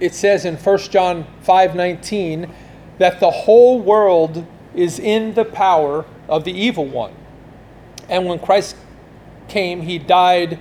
it 0.00 0.14
says 0.14 0.44
in 0.44 0.56
1 0.56 0.90
John 0.90 1.26
5:19 1.42 2.50
that 2.98 3.20
the 3.20 3.30
whole 3.30 3.78
world 3.78 4.44
is 4.74 4.98
in 4.98 5.34
the 5.34 5.44
power 5.44 6.04
of 6.28 6.42
the 6.42 6.52
evil 6.52 6.84
one. 6.84 7.12
And 8.08 8.26
when 8.26 8.40
Christ 8.40 8.74
came, 9.48 9.82
he 9.82 9.98
died 9.98 10.58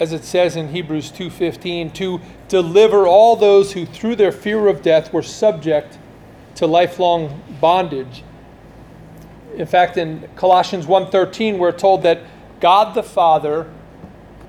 as 0.00 0.12
it 0.12 0.24
says 0.24 0.56
in 0.56 0.68
Hebrews 0.68 1.10
2:15 1.12 1.92
to 1.94 2.20
deliver 2.48 3.06
all 3.06 3.36
those 3.36 3.72
who 3.72 3.86
through 3.86 4.16
their 4.16 4.32
fear 4.32 4.66
of 4.66 4.82
death 4.82 5.12
were 5.12 5.22
subject 5.22 5.98
to 6.56 6.66
lifelong 6.66 7.40
bondage. 7.60 8.22
In 9.56 9.66
fact, 9.66 9.96
in 9.96 10.28
Colossians 10.34 10.86
1:13 10.86 11.58
we're 11.58 11.72
told 11.72 12.02
that 12.02 12.20
God 12.60 12.94
the 12.94 13.02
Father 13.02 13.66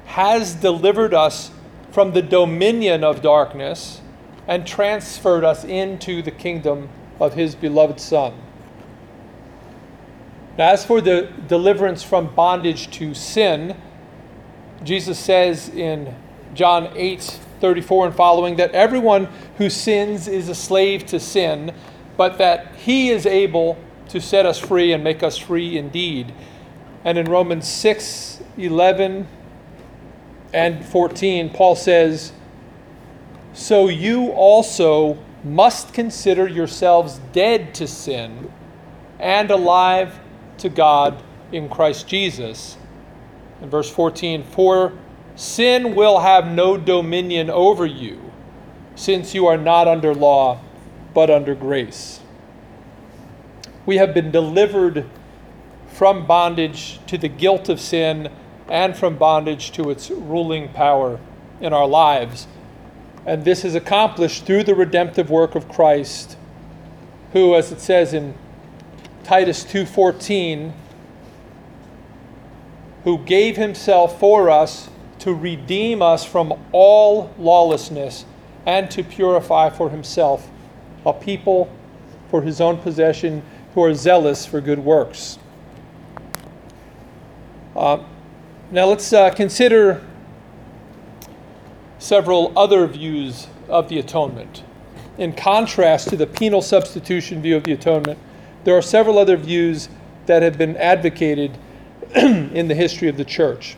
has 0.05 0.55
delivered 0.55 1.13
us 1.13 1.51
from 1.91 2.12
the 2.12 2.22
dominion 2.22 3.03
of 3.03 3.22
darkness 3.22 4.01
and 4.48 4.65
transferred 4.65 5.44
us 5.44 5.63
into 5.63 6.22
the 6.22 6.32
kingdom 6.32 6.89
of 7.20 7.34
his 7.34 7.55
beloved 7.55 8.00
Son. 8.00 8.34
Now, 10.58 10.72
as 10.72 10.86
for 10.86 11.02
the 11.02 11.30
deliverance 11.48 12.02
from 12.02 12.34
bondage 12.34 12.90
to 12.92 13.14
sin, 13.14 13.76
Jesus 14.84 15.20
says 15.20 15.70
in 15.70 16.16
John 16.54 16.92
8 16.96 17.40
34 17.60 18.08
and 18.08 18.16
following 18.16 18.58
that 18.58 18.72
everyone 18.72 19.28
who 19.58 19.70
sins 19.70 20.28
is 20.28 20.50
a 20.50 20.56
slave 20.56 21.06
to 21.08 21.20
sin, 21.20 21.74
but 22.18 22.38
that 22.38 22.76
he 22.76 23.10
is 23.10 23.26
able 23.26 23.78
to 24.10 24.22
set 24.22 24.46
us 24.46 24.60
free 24.60 24.94
and 24.94 25.04
make 25.04 25.24
us 25.24 25.38
free 25.38 25.78
indeed. 25.78 26.34
And 27.04 27.18
in 27.18 27.26
Romans 27.26 27.68
6 27.68 28.42
11 28.58 29.28
and 30.54 30.86
14, 30.86 31.50
Paul 31.50 31.76
says, 31.76 32.32
So 33.54 33.90
you 33.90 34.30
also 34.32 35.18
must 35.44 35.94
consider 35.94 36.48
yourselves 36.48 37.20
dead 37.34 37.74
to 37.76 37.88
sin 37.88 38.52
and 39.20 39.52
alive 39.52 40.20
to 40.65 40.69
God 40.69 41.22
in 41.51 41.69
Christ 41.69 42.07
Jesus. 42.07 42.75
In 43.62 43.69
verse 43.69 43.89
14, 43.89 44.43
for 44.43 44.93
sin 45.36 45.93
will 45.93 46.19
have 46.19 46.48
no 46.48 46.75
dominion 46.75 47.51
over 47.51 47.86
you, 47.86 48.31
since 48.95 49.36
you 49.36 49.45
are 49.45 49.57
not 49.57 49.88
under 49.88 50.13
law, 50.13 50.60
but 51.13 51.29
under 51.29 51.53
grace. 51.53 52.19
We 53.86 53.98
have 53.98 54.15
been 54.15 54.31
delivered 54.31 55.05
from 55.88 56.25
bondage 56.25 57.00
to 57.05 57.17
the 57.17 57.29
guilt 57.29 57.69
of 57.69 57.79
sin 57.79 58.29
and 58.67 58.98
from 58.98 59.17
bondage 59.17 59.72
to 59.74 59.91
its 59.91 60.10
ruling 60.10 60.69
power 60.69 61.19
in 61.62 61.74
our 61.74 61.88
lives. 61.88 62.48
And 63.24 63.45
this 63.45 63.63
is 63.63 63.75
accomplished 63.75 64.45
through 64.48 64.63
the 64.63 64.74
redemptive 64.74 65.29
work 65.29 65.53
of 65.53 65.69
Christ, 65.69 66.38
who, 67.34 67.53
as 67.53 67.72
it 67.72 67.79
says 67.79 68.15
in 68.15 68.34
Titus 69.25 69.63
2:14, 69.63 70.72
who 73.03 73.17
gave 73.20 73.58
himself 73.58 74.20
for 74.20 74.51
us 74.51 74.89
to 75.20 75.34
redeem 75.34 76.01
us 76.03 76.24
from 76.24 76.53
all 76.72 77.32
lawlessness 77.39 78.25
and 78.67 78.91
to 78.91 79.03
purify 79.03 79.70
for 79.70 79.89
himself 79.89 80.48
a 81.05 81.13
people 81.13 81.70
for 82.29 82.44
his 82.44 82.62
own 82.62 82.77
possession 82.77 83.41
who 83.74 83.84
are 83.84 83.96
zealous 83.96 84.46
for 84.46 84.62
good 84.62 84.79
works. 84.79 85.39
Uh, 87.75 87.98
now 88.70 88.86
let's 88.86 89.12
uh, 89.12 89.32
consider 89.32 90.04
several 91.97 92.54
other 92.56 92.86
views 92.86 93.47
of 93.67 93.89
the 93.89 93.97
atonement. 93.97 94.63
In 95.17 95.34
contrast 95.34 96.10
to 96.10 96.15
the 96.15 96.28
penal 96.28 96.62
substitution 96.62 97.41
view 97.41 97.56
of 97.56 97.63
the 97.63 97.73
atonement, 97.73 98.19
there 98.65 98.75
are 98.75 98.82
several 98.82 99.17
other 99.17 99.38
views 99.38 99.88
that 100.25 100.41
have 100.41 100.58
been 100.58 100.75
advocated 100.75 101.58
in 102.15 102.67
the 102.67 102.75
history 102.75 103.08
of 103.08 103.15
the 103.15 103.23
church. 103.23 103.78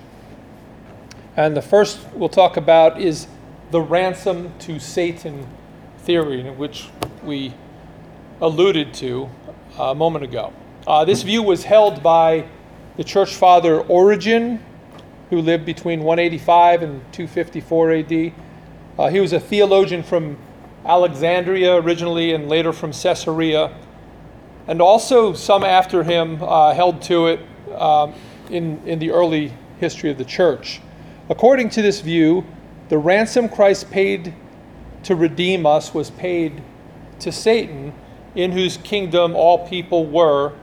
And 1.35 1.55
the 1.55 1.61
first 1.61 1.99
we'll 2.13 2.29
talk 2.29 2.57
about 2.57 2.99
is 2.99 3.27
the 3.69 3.81
ransom 3.81 4.53
to 4.59 4.79
Satan 4.79 5.45
theory, 5.99 6.49
which 6.49 6.87
we 7.23 7.53
alluded 8.41 8.93
to 8.95 9.29
a 9.77 9.93
moment 9.93 10.23
ago. 10.23 10.53
Uh, 10.87 11.03
this 11.03 11.21
view 11.21 11.43
was 11.43 11.65
held 11.65 12.01
by 12.01 12.47
the 12.95 13.03
church 13.03 13.35
father 13.35 13.81
Origen 13.81 14.63
who 15.29 15.41
lived 15.41 15.65
between 15.65 15.99
185 15.99 16.81
and 16.81 17.01
254 17.11 17.91
AD. 17.91 18.33
Uh, 18.97 19.09
he 19.09 19.19
was 19.19 19.33
a 19.33 19.39
theologian 19.39 20.01
from 20.01 20.37
Alexandria 20.85 21.75
originally 21.75 22.33
and 22.33 22.47
later 22.47 22.71
from 22.71 22.93
Caesarea. 22.93 23.75
And 24.67 24.81
also, 24.81 25.33
some 25.33 25.63
after 25.63 26.03
him 26.03 26.41
uh, 26.41 26.73
held 26.73 27.01
to 27.03 27.27
it 27.27 27.39
um, 27.75 28.13
in, 28.49 28.81
in 28.85 28.99
the 28.99 29.11
early 29.11 29.53
history 29.79 30.09
of 30.09 30.17
the 30.17 30.25
church. 30.25 30.81
According 31.29 31.69
to 31.71 31.81
this 31.81 32.01
view, 32.01 32.45
the 32.89 32.97
ransom 32.97 33.49
Christ 33.49 33.89
paid 33.91 34.33
to 35.03 35.15
redeem 35.15 35.65
us 35.65 35.93
was 35.93 36.09
paid 36.11 36.61
to 37.19 37.31
Satan, 37.31 37.93
in 38.35 38.51
whose 38.51 38.77
kingdom 38.77 39.35
all 39.35 39.67
people 39.67 40.05
were 40.05 40.53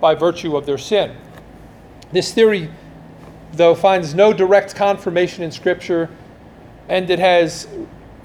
by 0.00 0.14
virtue 0.14 0.56
of 0.56 0.66
their 0.66 0.78
sin. 0.78 1.16
This 2.12 2.32
theory 2.32 2.70
though 3.52 3.74
finds 3.74 4.14
no 4.14 4.32
direct 4.32 4.74
confirmation 4.74 5.42
in 5.42 5.50
Scripture, 5.50 6.10
and 6.88 7.08
it 7.10 7.18
has 7.18 7.66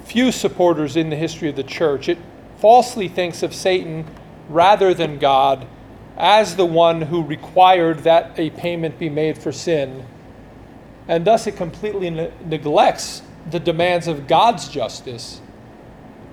few 0.04 0.32
supporters 0.32 0.98
in 0.98 1.10
the 1.10 1.16
history 1.16 1.50
of 1.50 1.56
the 1.56 1.64
church. 1.64 2.10
It 2.10 2.18
falsely 2.62 3.08
thinks 3.08 3.42
of 3.42 3.54
Satan 3.54 4.06
rather 4.48 4.94
than 4.94 5.18
God 5.18 5.68
as 6.16 6.56
the 6.56 6.66
one 6.66 7.02
who 7.02 7.24
required 7.24 8.00
that 8.00 8.38
a 8.38 8.52
payment 8.52 9.00
be 9.00 9.10
made 9.10 9.38
for 9.38 9.52
sin, 9.52 10.06
and 11.08 11.26
thus 11.26 11.48
it 11.48 11.58
completely 11.58 12.12
ne- 12.12 12.32
neglects 12.46 13.24
the 13.50 13.60
demands 13.60 14.08
of 14.08 14.28
God's 14.28 14.68
justice 14.68 15.42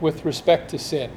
with 0.00 0.26
respect 0.26 0.70
to 0.70 0.78
sin. 0.78 1.10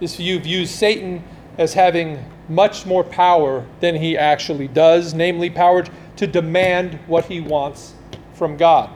This 0.00 0.16
view 0.16 0.40
views 0.40 0.70
Satan 0.70 1.22
as 1.56 1.74
having 1.74 2.24
much 2.48 2.84
more 2.84 3.04
power 3.04 3.64
than 3.78 3.94
he 3.94 4.18
actually 4.18 4.66
does, 4.66 5.14
namely, 5.14 5.48
power 5.48 5.84
to 6.16 6.26
demand 6.26 6.98
what 7.06 7.26
he 7.26 7.40
wants 7.40 7.94
from 8.34 8.56
God, 8.56 8.90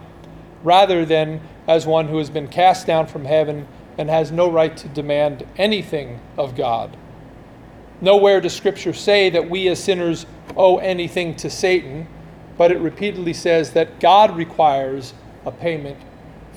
rather 0.64 1.04
than 1.04 1.40
as 1.68 1.86
one 1.86 2.08
who 2.08 2.18
has 2.18 2.30
been 2.30 2.48
cast 2.48 2.86
down 2.86 3.06
from 3.06 3.24
heaven 3.24 3.68
and 3.98 4.10
has 4.10 4.30
no 4.30 4.50
right 4.50 4.76
to 4.76 4.88
demand 4.88 5.46
anything 5.56 6.20
of 6.36 6.54
God. 6.54 6.96
Nowhere 8.00 8.40
does 8.40 8.54
Scripture 8.54 8.92
say 8.92 9.30
that 9.30 9.48
we 9.48 9.68
as 9.68 9.82
sinners 9.82 10.26
owe 10.56 10.78
anything 10.78 11.34
to 11.36 11.48
Satan, 11.48 12.06
but 12.58 12.70
it 12.70 12.78
repeatedly 12.78 13.32
says 13.32 13.72
that 13.72 14.00
God 14.00 14.36
requires 14.36 15.14
a 15.44 15.50
payment 15.50 15.98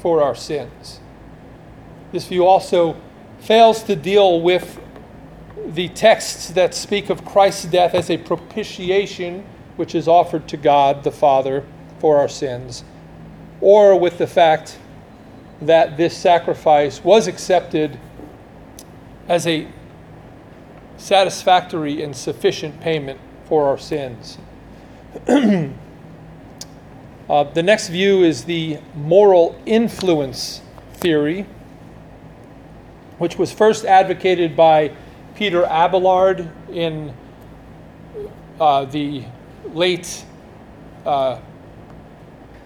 for 0.01 0.21
our 0.21 0.35
sins. 0.35 0.99
This 2.11 2.27
view 2.27 2.45
also 2.45 2.95
fails 3.39 3.83
to 3.83 3.95
deal 3.95 4.41
with 4.41 4.81
the 5.67 5.89
texts 5.89 6.49
that 6.49 6.73
speak 6.73 7.09
of 7.09 7.23
Christ's 7.23 7.65
death 7.65 7.93
as 7.93 8.09
a 8.09 8.17
propitiation 8.17 9.45
which 9.75 9.95
is 9.95 10.07
offered 10.07 10.47
to 10.49 10.57
God 10.57 11.03
the 11.03 11.11
Father 11.11 11.65
for 11.99 12.17
our 12.17 12.27
sins, 12.27 12.83
or 13.61 13.97
with 13.97 14.17
the 14.17 14.27
fact 14.27 14.77
that 15.61 15.97
this 15.97 16.15
sacrifice 16.15 17.03
was 17.03 17.27
accepted 17.27 17.99
as 19.27 19.45
a 19.45 19.67
satisfactory 20.97 22.01
and 22.01 22.15
sufficient 22.15 22.79
payment 22.81 23.19
for 23.45 23.67
our 23.67 23.77
sins. 23.77 24.37
uh, 25.27 25.69
the 27.53 27.63
next 27.63 27.89
view 27.89 28.23
is 28.23 28.45
the 28.45 28.79
moral 28.95 29.59
influence 29.65 30.61
theory, 30.93 31.45
which 33.17 33.37
was 33.37 33.51
first 33.51 33.85
advocated 33.85 34.55
by 34.55 34.91
Peter 35.35 35.65
Abelard 35.65 36.49
in 36.71 37.13
uh, 38.59 38.85
the 38.85 39.23
late 39.73 40.25
uh, 41.05 41.39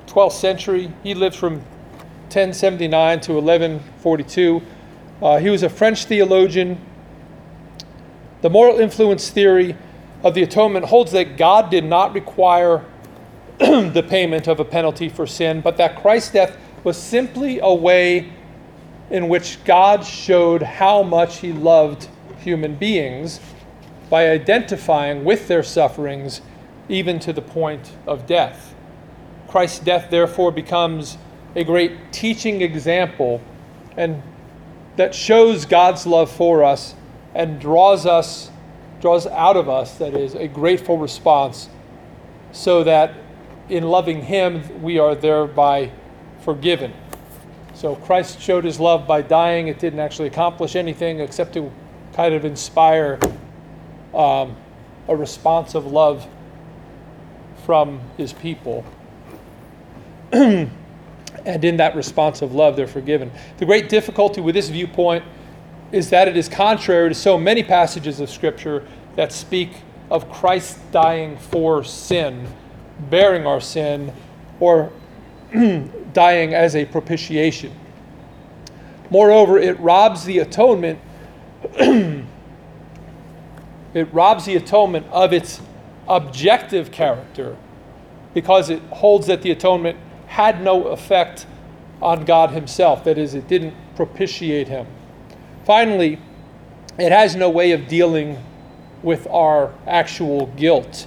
12th 0.07 0.33
century. 0.33 0.91
He 1.03 1.13
lived 1.13 1.35
from 1.35 1.61
1079 2.35 3.19
to 3.21 3.33
1142. 3.33 4.61
Uh, 5.21 5.37
he 5.37 5.49
was 5.51 5.61
a 5.61 5.69
French 5.69 6.05
theologian. 6.05 6.83
The 8.41 8.49
moral 8.49 8.79
influence 8.79 9.29
theory 9.29 9.77
of 10.23 10.33
the 10.33 10.41
atonement 10.41 10.85
holds 10.85 11.11
that 11.11 11.37
God 11.37 11.69
did 11.69 11.85
not 11.85 12.13
require 12.13 12.83
the 13.59 14.03
payment 14.09 14.47
of 14.47 14.59
a 14.59 14.65
penalty 14.65 15.09
for 15.09 15.27
sin, 15.27 15.61
but 15.61 15.77
that 15.77 16.01
Christ's 16.01 16.31
death 16.31 16.57
was 16.83 16.97
simply 16.97 17.59
a 17.59 17.71
way 17.73 18.31
in 19.11 19.29
which 19.29 19.63
God 19.63 20.03
showed 20.03 20.63
how 20.63 21.03
much 21.03 21.37
He 21.37 21.53
loved 21.53 22.09
human 22.39 22.75
beings 22.75 23.39
by 24.09 24.29
identifying 24.29 25.23
with 25.23 25.47
their 25.47 25.63
sufferings, 25.63 26.41
even 26.89 27.19
to 27.19 27.31
the 27.31 27.41
point 27.41 27.93
of 28.07 28.25
death. 28.25 28.73
Christ's 29.47 29.79
death, 29.79 30.09
therefore, 30.09 30.51
becomes 30.51 31.17
a 31.55 31.63
great 31.63 32.11
teaching 32.11 32.61
example 32.61 33.41
and 33.97 34.21
that 34.95 35.13
shows 35.13 35.65
God's 35.65 36.05
love 36.05 36.31
for 36.31 36.63
us 36.63 36.95
and 37.35 37.59
draws 37.59 38.05
us 38.05 38.49
draws 39.01 39.27
out 39.27 39.57
of 39.57 39.67
us 39.67 39.97
that 39.97 40.13
is 40.13 40.33
a 40.33 40.47
grateful 40.47 40.97
response 40.97 41.67
so 42.53 42.85
that 42.85 43.13
in 43.67 43.83
loving 43.83 44.21
him 44.21 44.81
we 44.81 44.97
are 44.97 45.13
thereby 45.13 45.91
forgiven. 46.41 46.93
So 47.73 47.95
christ 47.95 48.39
showed 48.39 48.63
his 48.63 48.79
love 48.79 49.05
by 49.05 49.21
dying. 49.21 49.67
It 49.67 49.79
didn't 49.79 49.99
actually 49.99 50.27
accomplish 50.27 50.75
anything 50.75 51.19
except 51.19 51.53
to 51.53 51.71
kind 52.13 52.33
of 52.33 52.45
inspire 52.45 53.19
um, 54.13 54.55
a 55.07 55.15
response 55.15 55.75
of 55.75 55.85
love 55.85 56.25
from 57.65 57.99
his 58.17 58.31
people 58.33 58.85
and 61.45 61.63
in 61.65 61.77
that 61.77 61.95
response 61.95 62.41
of 62.41 62.53
love 62.53 62.75
they're 62.75 62.87
forgiven 62.87 63.31
the 63.57 63.65
great 63.65 63.89
difficulty 63.89 64.41
with 64.41 64.55
this 64.55 64.69
viewpoint 64.69 65.23
is 65.93 66.09
that 66.09 66.27
it 66.27 66.35
is 66.35 66.49
contrary 66.49 67.07
to 67.07 67.15
so 67.15 67.37
many 67.37 67.63
passages 67.63 68.19
of 68.19 68.29
Scripture 68.29 68.85
that 69.15 69.31
speak 69.31 69.69
of 70.09 70.29
Christ 70.29 70.79
dying 70.91 71.37
for 71.37 71.83
sin, 71.83 72.47
bearing 73.11 73.45
our 73.45 73.61
sin, 73.61 74.11
or 74.59 74.91
dying 76.13 76.55
as 76.55 76.75
a 76.75 76.85
propitiation. 76.85 77.71
Moreover, 79.11 79.59
it 79.59 79.79
robs 79.79 80.25
the 80.25 80.39
atonement. 80.39 80.99
it 81.75 82.25
robs 84.11 84.45
the 84.45 84.55
atonement 84.55 85.05
of 85.11 85.31
its 85.31 85.61
objective 86.07 86.91
character 86.91 87.55
because 88.33 88.71
it 88.71 88.81
holds 88.89 89.27
that 89.27 89.43
the 89.43 89.51
atonement 89.51 89.99
had 90.33 90.63
no 90.63 90.85
effect 90.87 91.45
on 92.01 92.25
God 92.25 92.49
Himself. 92.49 93.03
That 93.03 93.19
is, 93.19 93.35
it 93.35 93.47
didn't 93.47 93.75
propitiate 93.95 94.67
Him. 94.67 94.87
Finally, 95.63 96.19
it 96.97 97.11
has 97.11 97.35
no 97.35 97.51
way 97.51 97.71
of 97.71 97.87
dealing 97.87 98.43
with 99.03 99.27
our 99.27 99.71
actual 99.85 100.47
guilt. 100.47 101.05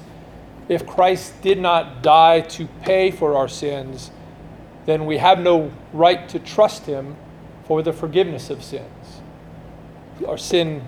If 0.69 0.87
Christ 0.87 1.43
did 1.43 1.59
not 1.59 2.05
die 2.05 2.43
to 2.43 2.67
pay 2.83 3.11
for 3.11 3.37
our 3.37 3.49
sins, 3.49 4.13
then 4.85 5.07
we 5.07 5.19
have 5.19 5.41
no 5.41 5.73
right 5.93 6.29
to 6.29 6.39
trust 6.39 6.87
him 6.87 7.17
for 7.65 7.83
the 7.83 7.93
forgiveness 7.93 8.49
of 8.49 8.63
sins. 8.63 9.23
Our 10.27 10.39
sin, 10.39 10.85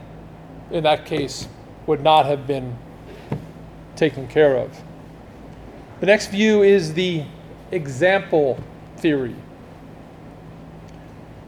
in 0.71 0.85
that 0.85 1.07
case, 1.07 1.49
would 1.89 2.05
not 2.05 2.27
have 2.27 2.47
been 2.47 2.79
taken 3.97 4.29
care 4.29 4.57
of. 4.57 4.81
The 5.99 6.07
next 6.07 6.29
view 6.29 6.63
is 6.63 6.95
the 6.95 7.25
example 7.71 8.59
theory. 8.97 9.37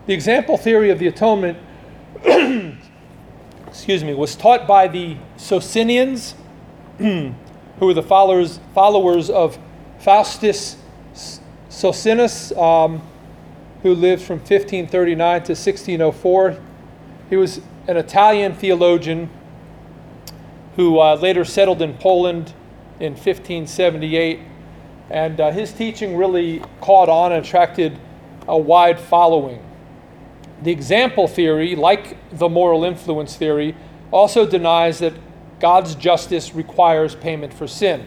The 0.07 0.15
example 0.15 0.57
theory 0.57 0.91
of 0.91 0.99
the 0.99 1.07
atonement 1.07 1.59
excuse 3.71 4.03
me, 4.03 4.13
was 4.15 4.35
taught 4.35 4.67
by 4.67 4.89
the 4.89 5.17
Socinians, 5.37 6.35
who 6.99 7.33
were 7.81 7.95
the 7.95 8.03
followers, 8.03 8.59
followers 8.75 9.31
of 9.31 9.59
Faustus 10.01 10.77
Socinus, 11.69 12.57
um, 12.61 13.01
who 13.83 13.95
lived 13.95 14.23
from 14.23 14.39
1539 14.39 15.17
to 15.17 15.53
1604. 15.53 16.59
He 17.31 17.37
was 17.37 17.61
an 17.87 17.97
Italian 17.97 18.55
theologian 18.55 19.31
who 20.75 20.99
uh, 20.99 21.15
later 21.15 21.45
settled 21.45 21.81
in 21.81 21.95
Poland 21.95 22.53
in 22.99 23.13
1578. 23.13 24.41
And 25.11 25.41
uh, 25.41 25.51
his 25.51 25.73
teaching 25.73 26.17
really 26.17 26.63
caught 26.81 27.09
on 27.09 27.33
and 27.33 27.45
attracted 27.45 27.99
a 28.47 28.57
wide 28.57 28.99
following. 28.99 29.65
The 30.63 30.71
example 30.71 31.27
theory, 31.27 31.75
like 31.75 32.17
the 32.39 32.49
moral 32.49 32.85
influence 32.85 33.37
theory, 33.37 33.75
also 34.11 34.47
denies 34.47 34.99
that 35.01 35.15
God's 35.59 35.95
justice 35.95 36.55
requires 36.55 37.15
payment 37.15 37.53
for 37.53 37.67
sin. 37.67 38.07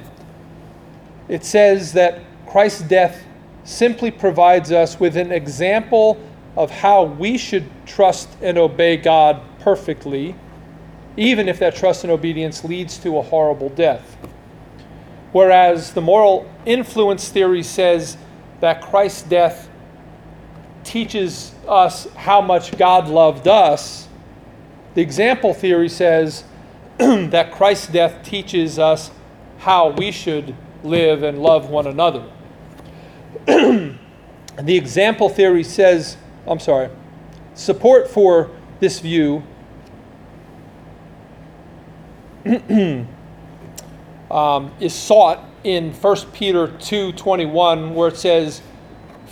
It 1.27 1.43
says 1.43 1.93
that 1.93 2.21
Christ's 2.47 2.81
death 2.81 3.23
simply 3.63 4.11
provides 4.11 4.71
us 4.71 4.99
with 4.99 5.15
an 5.17 5.31
example 5.31 6.21
of 6.55 6.69
how 6.69 7.03
we 7.03 7.37
should 7.37 7.69
trust 7.85 8.29
and 8.41 8.57
obey 8.57 8.97
God 8.97 9.41
perfectly, 9.59 10.35
even 11.17 11.47
if 11.47 11.59
that 11.59 11.75
trust 11.75 12.03
and 12.03 12.11
obedience 12.11 12.63
leads 12.63 12.97
to 12.99 13.17
a 13.17 13.21
horrible 13.21 13.69
death. 13.69 14.17
Whereas 15.33 15.91
the 15.93 16.01
moral 16.01 16.49
influence 16.65 17.27
theory 17.27 17.63
says 17.63 18.17
that 18.61 18.81
Christ's 18.81 19.23
death 19.23 19.67
teaches 20.83 21.53
us 21.67 22.07
how 22.15 22.39
much 22.39 22.77
God 22.77 23.07
loved 23.07 23.47
us, 23.47 24.07
the 24.93 25.01
example 25.01 25.53
theory 25.53 25.89
says 25.89 26.43
that 26.97 27.51
Christ's 27.51 27.87
death 27.87 28.23
teaches 28.23 28.77
us 28.77 29.09
how 29.57 29.89
we 29.89 30.11
should 30.11 30.55
live 30.83 31.23
and 31.23 31.41
love 31.41 31.69
one 31.69 31.87
another. 31.87 32.23
the 33.45 33.97
example 34.67 35.29
theory 35.29 35.63
says, 35.63 36.15
I'm 36.45 36.59
sorry, 36.59 36.89
support 37.55 38.07
for 38.07 38.51
this 38.79 38.99
view 38.99 39.41
um, 44.33 44.71
is 44.79 44.93
sought 44.93 45.39
in 45.63 45.93
1 45.93 46.17
Peter 46.33 46.67
2:21 46.67 47.93
where 47.93 48.09
it 48.09 48.17
says 48.17 48.61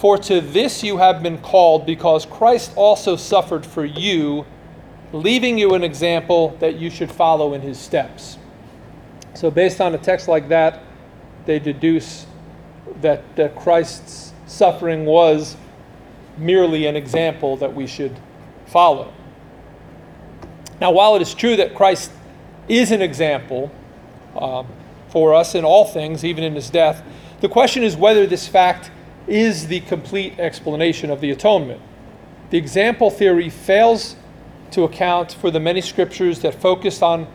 for 0.02 0.18
to 0.18 0.42
this 0.42 0.84
you 0.84 0.98
have 0.98 1.22
been 1.22 1.38
called, 1.38 1.86
because 1.86 2.26
Christ 2.26 2.72
also 2.76 3.16
suffered 3.16 3.64
for 3.64 3.86
you, 3.86 4.48
leaving 5.14 5.60
you 5.60 5.76
an 5.76 5.84
example 5.84 6.58
that 6.60 6.78
you 6.78 6.90
should 6.90 7.12
follow 7.12 7.54
in 7.54 7.62
his 7.62 7.78
steps. 7.78 8.40
So, 9.36 9.52
based 9.52 9.80
on 9.80 9.94
a 9.94 10.00
text 10.00 10.28
like 10.28 10.50
that, 10.50 10.82
they 11.46 11.60
deduce 11.60 12.26
that, 13.02 13.24
Christ's 13.56 14.34
suffering 14.48 15.06
was 15.06 15.56
merely 16.36 16.88
an 16.88 16.96
example 16.96 17.56
that 17.58 17.72
we 17.72 17.86
should 17.86 18.18
follow. 18.66 19.14
Now, 20.80 20.90
while 20.90 21.16
it 21.16 21.22
is 21.22 21.36
true 21.36 21.56
that 21.58 21.76
Christ 21.76 22.12
is 22.68 22.92
an 22.92 23.04
example 23.04 23.72
um, 24.36 24.66
for 25.12 25.34
us 25.34 25.54
in 25.54 25.66
all 25.66 25.86
things, 25.86 26.24
even 26.24 26.44
in 26.44 26.56
his 26.56 26.70
death, 26.70 27.04
the 27.42 27.50
question 27.50 27.84
is 27.84 27.96
whether 27.96 28.26
this 28.26 28.48
fact 28.48 28.90
is 29.28 29.68
the 29.68 29.82
complete 29.82 30.40
explanation 30.40 31.12
of 31.12 31.22
the 31.22 31.32
atonement. 31.32 31.82
The 32.50 32.58
example 32.58 33.12
theory 33.12 33.50
fails 33.50 34.16
to 34.72 34.84
account 34.84 35.34
for 35.34 35.52
the 35.52 35.60
many 35.60 35.82
scriptures 35.82 36.40
that 36.40 36.56
focus 36.56 37.02
on, 37.02 37.28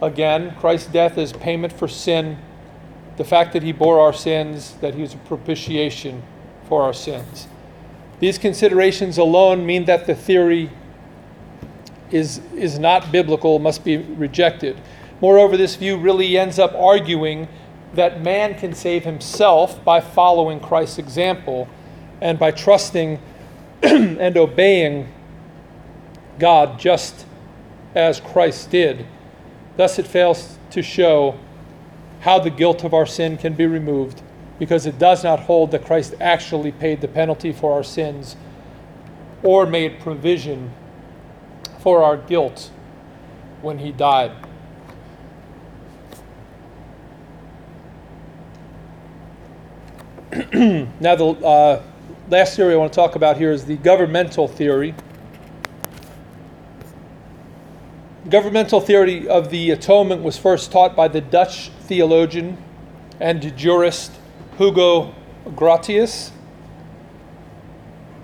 again, 0.00 0.54
Christ's 0.58 0.88
death 0.88 1.18
as 1.18 1.32
payment 1.32 1.72
for 1.72 1.88
sin, 1.88 2.38
the 3.16 3.24
fact 3.24 3.52
that 3.52 3.62
he 3.62 3.72
bore 3.72 4.00
our 4.00 4.12
sins, 4.12 4.74
that 4.80 4.94
he 4.94 5.02
was 5.02 5.14
a 5.14 5.18
propitiation 5.18 6.22
for 6.68 6.82
our 6.82 6.92
sins. 6.92 7.48
These 8.20 8.38
considerations 8.38 9.18
alone 9.18 9.66
mean 9.66 9.84
that 9.84 10.06
the 10.06 10.14
theory 10.14 10.70
is, 12.10 12.40
is 12.54 12.78
not 12.78 13.10
biblical, 13.10 13.58
must 13.58 13.84
be 13.84 13.96
rejected. 13.96 14.80
Moreover, 15.24 15.56
this 15.56 15.74
view 15.76 15.96
really 15.96 16.36
ends 16.36 16.58
up 16.58 16.74
arguing 16.74 17.48
that 17.94 18.20
man 18.20 18.58
can 18.58 18.74
save 18.74 19.04
himself 19.04 19.82
by 19.82 19.98
following 19.98 20.60
Christ's 20.60 20.98
example 20.98 21.66
and 22.20 22.38
by 22.38 22.50
trusting 22.50 23.18
and 23.82 24.36
obeying 24.36 25.10
God 26.38 26.78
just 26.78 27.24
as 27.94 28.20
Christ 28.20 28.68
did. 28.68 29.06
Thus, 29.78 29.98
it 29.98 30.06
fails 30.06 30.58
to 30.72 30.82
show 30.82 31.38
how 32.20 32.38
the 32.38 32.50
guilt 32.50 32.84
of 32.84 32.92
our 32.92 33.06
sin 33.06 33.38
can 33.38 33.54
be 33.54 33.64
removed 33.64 34.20
because 34.58 34.84
it 34.84 34.98
does 34.98 35.24
not 35.24 35.40
hold 35.40 35.70
that 35.70 35.86
Christ 35.86 36.16
actually 36.20 36.70
paid 36.70 37.00
the 37.00 37.08
penalty 37.08 37.50
for 37.50 37.72
our 37.72 37.82
sins 37.82 38.36
or 39.42 39.64
made 39.64 40.00
provision 40.00 40.70
for 41.78 42.02
our 42.02 42.18
guilt 42.18 42.70
when 43.62 43.78
he 43.78 43.90
died. 43.90 44.32
now, 51.00 51.16
the 51.16 51.24
uh, 51.24 51.82
last 52.30 52.54
theory 52.54 52.74
I 52.74 52.76
want 52.76 52.92
to 52.92 52.96
talk 52.96 53.16
about 53.16 53.36
here 53.36 53.50
is 53.50 53.64
the 53.64 53.76
governmental 53.76 54.46
theory. 54.46 54.94
Governmental 58.30 58.80
theory 58.80 59.26
of 59.26 59.50
the 59.50 59.72
atonement 59.72 60.22
was 60.22 60.38
first 60.38 60.70
taught 60.70 60.94
by 60.94 61.08
the 61.08 61.20
Dutch 61.20 61.70
theologian 61.80 62.56
and 63.18 63.56
jurist 63.56 64.12
Hugo 64.56 65.12
Grotius. 65.56 66.30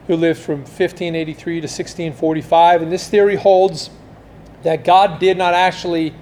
who 0.06 0.14
lived 0.14 0.38
from 0.38 0.58
1583 0.58 1.54
to 1.54 1.64
1645. 1.64 2.82
And 2.82 2.92
this 2.92 3.08
theory 3.08 3.34
holds 3.34 3.90
that 4.62 4.84
God 4.84 5.18
did 5.18 5.36
not 5.36 5.54
actually 5.54 6.14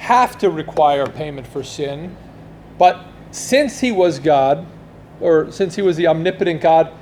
have 0.00 0.36
to 0.38 0.50
require 0.50 1.06
payment 1.06 1.46
for 1.46 1.62
sin, 1.62 2.16
but 2.78 3.04
since 3.30 3.78
he 3.78 3.92
was 3.92 4.18
God, 4.18 4.66
or 5.22 5.50
since 5.50 5.76
he 5.76 5.82
was 5.82 5.96
the 5.96 6.06
omnipotent 6.06 6.60
God, 6.60 6.92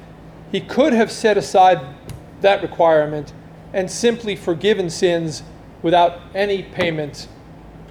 he 0.53 0.61
could 0.61 0.93
have 0.93 1.11
set 1.11 1.37
aside 1.37 1.81
that 2.41 2.63
requirement 2.63 3.33
and 3.73 3.91
simply 3.91 4.37
forgiven 4.37 4.91
sins 4.91 5.43
without 5.83 6.21
any 6.35 6.63
payment 6.63 7.29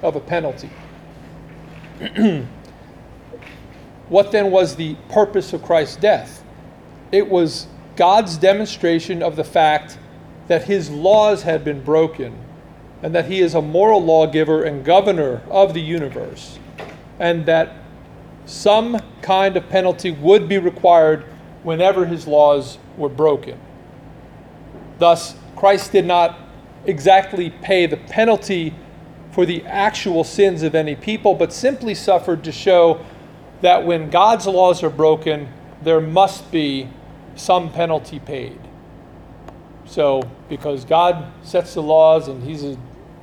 of 0.01 0.15
a 0.15 0.19
penalty. 0.19 0.69
what 4.09 4.31
then 4.31 4.51
was 4.51 4.75
the 4.75 4.95
purpose 5.09 5.51
of 5.53 5.63
Christ's 5.63 5.97
death? 5.97 6.43
It 7.11 7.27
was 7.27 7.67
God's 7.95 8.37
demonstration 8.37 9.23
of 9.23 9.35
the 9.35 9.43
fact 9.43 9.97
that 10.47 10.63
his 10.63 10.89
laws 10.89 11.43
had 11.43 11.63
been 11.65 11.83
broken 11.83 12.37
and 13.01 13.15
that 13.15 13.25
he 13.25 13.39
is 13.39 13.55
a 13.55 13.61
moral 13.61 14.03
lawgiver 14.03 14.63
and 14.63 14.83
governor 14.83 15.41
of 15.49 15.73
the 15.73 15.81
universe, 15.81 16.59
and 17.17 17.45
that 17.45 17.73
some 18.49 18.99
kind 19.21 19.55
of 19.55 19.69
penalty 19.69 20.09
would 20.09 20.49
be 20.49 20.57
required 20.57 21.23
whenever 21.61 22.05
his 22.05 22.25
laws 22.25 22.79
were 22.97 23.09
broken. 23.09 23.59
Thus, 24.97 25.35
Christ 25.55 25.91
did 25.91 26.05
not 26.05 26.37
exactly 26.85 27.51
pay 27.51 27.85
the 27.85 27.97
penalty 27.97 28.73
for 29.31 29.45
the 29.45 29.63
actual 29.65 30.23
sins 30.23 30.63
of 30.63 30.73
any 30.73 30.95
people, 30.95 31.35
but 31.35 31.53
simply 31.53 31.93
suffered 31.93 32.43
to 32.43 32.51
show 32.51 33.05
that 33.61 33.85
when 33.85 34.09
God's 34.09 34.47
laws 34.47 34.81
are 34.81 34.89
broken, 34.89 35.47
there 35.83 36.01
must 36.01 36.51
be 36.51 36.89
some 37.35 37.71
penalty 37.71 38.19
paid. 38.19 38.59
So, 39.85 40.23
because 40.49 40.85
God 40.85 41.31
sets 41.43 41.75
the 41.75 41.83
laws 41.83 42.27
and 42.27 42.43
He's 42.43 42.63
a 42.63 42.77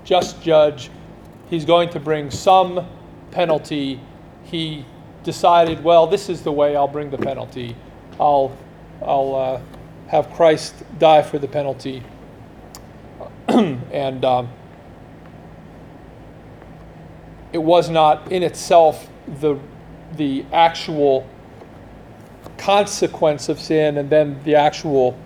just 0.05 0.41
judge, 0.41 0.91
He's 1.51 1.65
going 1.65 1.91
to 1.91 2.01
bring 2.01 2.31
some 2.31 2.87
penalty. 3.33 4.01
He 4.45 4.85
decided, 5.27 5.83
well, 5.85 6.07
this 6.07 6.31
is 6.31 6.41
the 6.41 6.53
way 6.53 6.77
I'll 6.77 6.89
bring 6.89 7.11
the 7.11 7.19
penalty. 7.19 7.77
I'll, 8.19 8.57
I'll 9.03 9.35
uh, 9.35 9.61
have 10.07 10.33
Christ 10.33 10.75
die 10.99 11.21
for 11.21 11.39
the 11.39 11.49
penalty. 11.49 12.03
and 13.49 14.25
um, 14.25 14.49
it 17.53 17.59
was 17.59 17.91
not 17.91 18.31
in 18.31 18.45
itself 18.45 19.09
the, 19.41 19.59
the 20.15 20.47
actual 20.53 21.29
consequence 22.57 23.49
of 23.49 23.59
sin 23.59 23.99
and 23.99 24.09
then 24.09 24.41
the 24.45 24.55
actual 24.55 25.19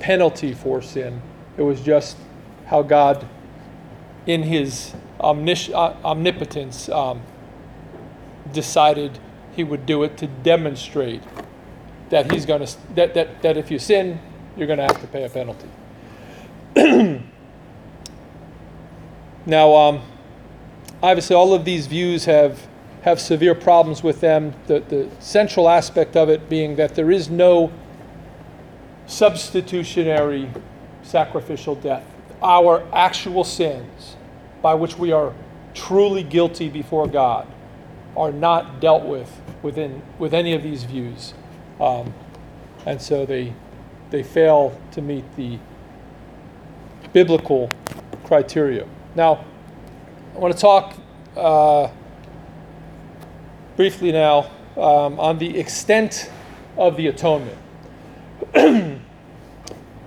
penalty 0.00 0.54
for 0.54 0.80
sin. 0.80 1.20
It 1.58 1.62
was 1.62 1.80
just 1.82 2.16
how 2.66 2.82
God, 2.82 3.28
in 4.26 4.42
his 4.42 4.94
omnipotence, 5.20 6.88
um, 6.88 7.20
decided 8.52 9.18
he 9.54 9.64
would 9.64 9.86
do 9.86 10.02
it 10.02 10.16
to 10.18 10.26
demonstrate 10.26 11.22
that 12.10 12.30
he's 12.32 12.46
going 12.46 12.64
to 12.64 12.76
that, 12.94 13.14
that, 13.14 13.42
that 13.42 13.56
if 13.56 13.70
you 13.70 13.78
sin, 13.78 14.20
you're 14.56 14.66
going 14.66 14.78
to 14.78 14.84
have 14.84 15.00
to 15.00 15.06
pay 15.06 15.24
a 15.24 15.28
penalty. 15.28 15.68
now, 19.46 19.74
um, 19.74 20.02
obviously, 21.02 21.34
all 21.34 21.54
of 21.54 21.64
these 21.64 21.86
views 21.86 22.26
have 22.26 22.66
have 23.02 23.20
severe 23.20 23.54
problems 23.54 24.02
with 24.02 24.20
them. 24.20 24.54
The, 24.66 24.80
the 24.80 25.08
central 25.20 25.68
aspect 25.68 26.16
of 26.16 26.28
it 26.28 26.48
being 26.48 26.76
that 26.76 26.94
there 26.94 27.10
is 27.10 27.28
no 27.28 27.72
substitutionary 29.06 30.48
sacrificial 31.02 31.74
death. 31.74 32.04
Our 32.42 32.86
actual 32.92 33.44
sins, 33.44 34.16
by 34.62 34.74
which 34.74 34.96
we 34.96 35.12
are 35.12 35.34
truly 35.74 36.22
guilty 36.22 36.68
before 36.68 37.06
God, 37.08 37.46
are 38.16 38.32
not 38.32 38.80
dealt 38.80 39.04
with 39.04 39.40
within 39.62 40.02
with 40.18 40.34
any 40.34 40.54
of 40.54 40.62
these 40.62 40.84
views, 40.84 41.34
um, 41.80 42.12
and 42.86 43.00
so 43.00 43.24
they 43.24 43.54
they 44.10 44.22
fail 44.22 44.78
to 44.92 45.02
meet 45.02 45.24
the 45.36 45.58
biblical 47.12 47.70
criteria. 48.24 48.86
Now, 49.14 49.44
I 50.34 50.38
want 50.38 50.54
to 50.54 50.60
talk. 50.60 50.94
Uh, 51.36 51.88
briefly 53.76 54.12
now 54.12 54.50
um, 54.76 55.18
on 55.18 55.38
the 55.38 55.58
extent 55.58 56.30
of 56.76 56.96
the 56.96 57.06
atonement. 57.06 57.58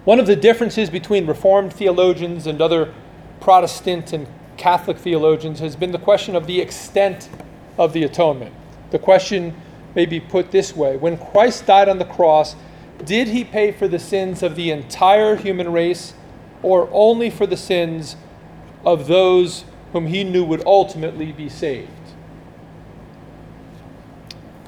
One 0.05 0.19
of 0.19 0.27
the 0.27 0.35
differences 0.35 0.89
between 0.89 1.25
Reformed 1.25 1.73
theologians 1.73 2.47
and 2.47 2.61
other 2.61 2.93
Protestant 3.39 4.13
and 4.13 4.27
Catholic 4.57 4.97
theologians 4.97 5.59
has 5.59 5.75
been 5.75 5.91
the 5.91 5.99
question 5.99 6.35
of 6.35 6.47
the 6.47 6.61
extent 6.61 7.29
of 7.77 7.93
the 7.93 8.03
atonement. 8.03 8.53
The 8.91 8.99
question 8.99 9.55
may 9.95 10.05
be 10.05 10.19
put 10.19 10.51
this 10.51 10.75
way 10.75 10.97
When 10.97 11.17
Christ 11.17 11.65
died 11.65 11.89
on 11.89 11.97
the 11.97 12.05
cross, 12.05 12.55
did 13.03 13.27
he 13.27 13.43
pay 13.43 13.71
for 13.71 13.87
the 13.87 13.99
sins 13.99 14.41
of 14.43 14.55
the 14.55 14.71
entire 14.71 15.35
human 15.35 15.71
race 15.71 16.13
or 16.63 16.89
only 16.91 17.29
for 17.29 17.45
the 17.45 17.57
sins 17.57 18.15
of 18.85 19.07
those 19.07 19.65
whom 19.91 20.07
he 20.07 20.23
knew 20.23 20.43
would 20.43 20.65
ultimately 20.65 21.31
be 21.31 21.49
saved? 21.49 21.89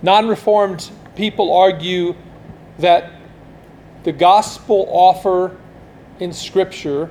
Non 0.01 0.27
reformed 0.27 0.91
people 1.15 1.55
argue 1.55 2.15
that 2.77 3.11
the 4.03 4.11
gospel 4.11 4.87
offer 4.89 5.57
in 6.19 6.31
Scripture 6.31 7.09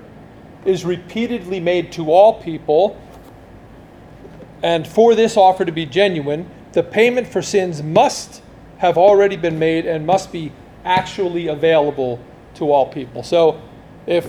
is 0.65 0.85
repeatedly 0.85 1.61
made 1.61 1.93
to 1.93 2.11
all 2.11 2.41
people, 2.41 3.01
and 4.67 4.85
for 4.85 5.15
this 5.15 5.37
offer 5.37 5.65
to 5.65 5.71
be 5.71 5.87
genuine, 5.87 6.51
the 6.73 6.83
payment 6.83 7.29
for 7.29 7.41
sins 7.41 7.85
must 7.85 8.43
have 8.79 8.99
already 8.99 9.37
been 9.37 9.61
made 9.61 9.87
and 9.87 10.05
must 10.05 10.33
be 10.33 10.51
actually 10.85 11.47
available 11.47 12.19
to 12.55 12.73
all 12.73 12.89
people. 12.89 13.23
So, 13.23 13.63
if 14.09 14.27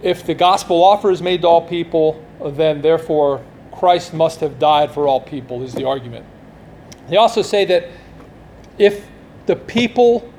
if 0.00 0.24
the 0.24 0.34
gospel 0.34 0.84
offer 0.84 1.10
is 1.10 1.20
made 1.20 1.42
to 1.42 1.48
all 1.48 1.66
people, 1.66 2.24
then 2.40 2.82
therefore 2.82 3.44
Christ 3.72 4.14
must 4.14 4.38
have 4.38 4.60
died 4.60 4.92
for 4.92 5.08
all 5.08 5.20
people, 5.20 5.64
is 5.64 5.74
the 5.74 5.84
argument. 5.84 6.24
They 7.08 7.16
also 7.16 7.42
say 7.42 7.64
that 7.64 7.88
if 8.78 9.08
the 9.46 9.56
people 9.56 10.32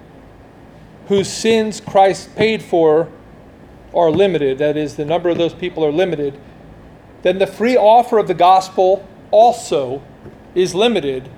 whose 1.09 1.27
sins 1.27 1.81
Christ 1.81 2.33
paid 2.37 2.63
for 2.63 3.09
are 3.93 4.09
limited, 4.09 4.59
that 4.59 4.77
is, 4.77 4.95
the 4.95 5.03
number 5.03 5.27
of 5.27 5.37
those 5.37 5.53
people 5.53 5.83
are 5.83 5.91
limited, 5.91 6.39
then 7.23 7.39
the 7.39 7.47
free 7.47 7.75
offer 7.75 8.17
of 8.19 8.27
the 8.27 8.33
gospel 8.33 9.07
also 9.31 10.03
is 10.53 10.75
limited, 10.75 11.29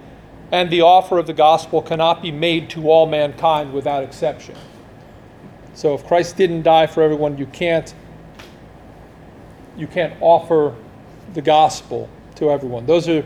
and 0.52 0.70
the 0.70 0.82
offer 0.82 1.18
of 1.18 1.28
the 1.28 1.34
gospel 1.34 1.82
cannot 1.82 2.22
be 2.22 2.32
made 2.32 2.70
to 2.72 2.90
all 2.90 3.06
mankind 3.06 3.74
without 3.74 4.04
exception. 4.04 4.56
So 5.74 5.94
if 5.94 6.06
Christ 6.06 6.38
didn't 6.38 6.64
die 6.64 6.88
for 6.88 7.02
everyone, 7.02 7.38
you 7.38 7.46
can't 7.46 7.94
you 9.78 9.88
can't 9.88 10.14
offer 10.22 10.74
the 11.34 11.42
gospel 11.42 12.10
to 12.36 12.50
everyone. 12.50 12.86
Those 12.86 13.10
are 13.10 13.26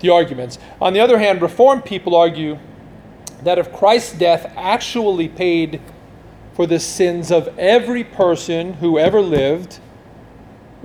the 0.00 0.10
arguments. 0.10 0.58
On 0.82 0.92
the 0.92 1.00
other 1.00 1.18
hand, 1.18 1.40
Reformed 1.40 1.84
people 1.86 2.14
argue 2.14 2.58
that 3.42 3.58
if 3.58 3.72
Christ's 3.72 4.18
death 4.18 4.52
actually 4.54 5.28
paid 5.28 5.80
for 6.52 6.66
the 6.66 6.78
sins 6.78 7.30
of 7.30 7.58
every 7.58 8.04
person 8.04 8.74
who 8.74 8.98
ever 8.98 9.22
lived, 9.22 9.80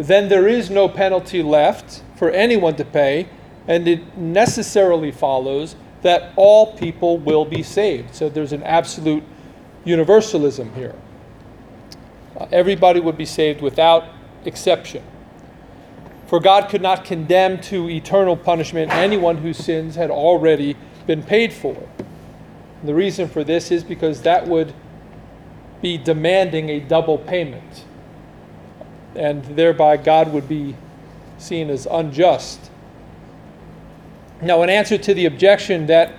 then 0.08 0.30
there 0.30 0.48
is 0.48 0.70
no 0.70 0.88
penalty 0.88 1.44
left 1.44 2.04
for 2.16 2.32
anyone 2.32 2.76
to 2.78 2.86
pay, 2.86 3.28
and 3.68 3.86
it 3.86 4.18
necessarily 4.18 5.12
follows 5.12 5.76
that 6.04 6.32
all 6.38 6.78
people 6.78 7.18
will 7.18 7.44
be 7.44 7.62
saved. 7.62 8.16
So 8.16 8.30
there's 8.30 8.54
an 8.54 8.64
absolute 8.64 9.24
universalism 9.84 10.74
here. 10.74 10.96
Uh, 12.38 12.48
everybody 12.52 13.02
would 13.02 13.18
be 13.18 13.26
saved 13.26 13.62
without 13.62 14.06
exception. 14.46 15.04
For 16.28 16.40
God 16.40 16.70
could 16.70 16.82
not 16.82 17.04
condemn 17.04 17.60
to 17.64 17.90
eternal 17.90 18.38
punishment 18.38 18.92
anyone 18.92 19.38
whose 19.38 19.58
sins 19.58 19.96
had 19.96 20.12
already 20.12 20.78
been 21.08 21.24
paid 21.24 21.52
for. 21.52 21.76
And 22.80 22.88
the 22.88 22.94
reason 22.94 23.28
for 23.28 23.44
this 23.44 23.72
is 23.72 23.84
because 23.84 24.22
that 24.22 24.48
would 24.48 24.74
be 25.82 25.98
demanding 25.98 26.70
a 26.70 26.80
double 26.80 27.18
payment. 27.18 27.84
And 29.15 29.43
thereby, 29.43 29.98
God 29.98 30.32
would 30.34 30.48
be 30.48 30.76
seen 31.38 31.69
as 31.69 31.88
unjust. 31.89 32.69
Now, 34.41 34.63
in 34.63 34.69
answer 34.69 34.98
to 34.98 35.13
the 35.13 35.26
objection 35.26 35.88
that 35.88 36.13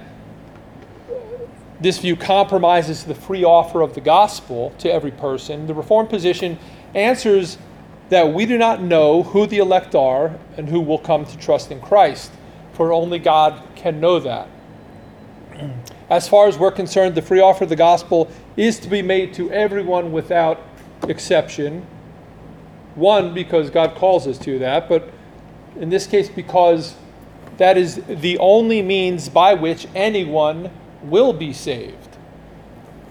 this 1.80 1.98
view 1.98 2.16
compromises 2.16 3.04
the 3.04 3.14
free 3.14 3.42
offer 3.42 3.80
of 3.80 3.94
the 3.94 4.00
gospel 4.00 4.74
to 4.78 4.92
every 4.92 5.10
person, 5.10 5.66
the 5.66 5.74
Reformed 5.74 6.10
position 6.10 6.58
answers 6.94 7.56
that 8.10 8.34
we 8.34 8.44
do 8.44 8.58
not 8.58 8.82
know 8.82 9.22
who 9.22 9.46
the 9.46 9.58
elect 9.58 9.94
are 9.94 10.38
and 10.56 10.68
who 10.68 10.80
will 10.80 10.98
come 10.98 11.24
to 11.24 11.38
trust 11.38 11.70
in 11.70 11.80
Christ, 11.80 12.32
for 12.74 12.92
only 12.92 13.18
God 13.18 13.62
can 13.76 14.00
know 14.00 14.18
that. 14.20 14.48
As 16.10 16.28
far 16.28 16.48
as 16.48 16.58
we're 16.58 16.72
concerned, 16.72 17.14
the 17.14 17.22
free 17.22 17.40
offer 17.40 17.64
of 17.64 17.70
the 17.70 17.76
gospel 17.76 18.30
is 18.56 18.78
to 18.80 18.88
be 18.88 19.00
made 19.00 19.32
to 19.34 19.50
everyone 19.52 20.12
without 20.12 20.60
exception. 21.08 21.86
One, 22.94 23.34
because 23.34 23.70
God 23.70 23.94
calls 23.94 24.26
us 24.26 24.38
to 24.38 24.58
that, 24.58 24.88
but 24.88 25.08
in 25.76 25.90
this 25.90 26.06
case, 26.06 26.28
because 26.28 26.94
that 27.56 27.76
is 27.76 28.02
the 28.06 28.38
only 28.38 28.82
means 28.82 29.28
by 29.28 29.54
which 29.54 29.86
anyone 29.94 30.70
will 31.02 31.32
be 31.32 31.52
saved. 31.52 32.16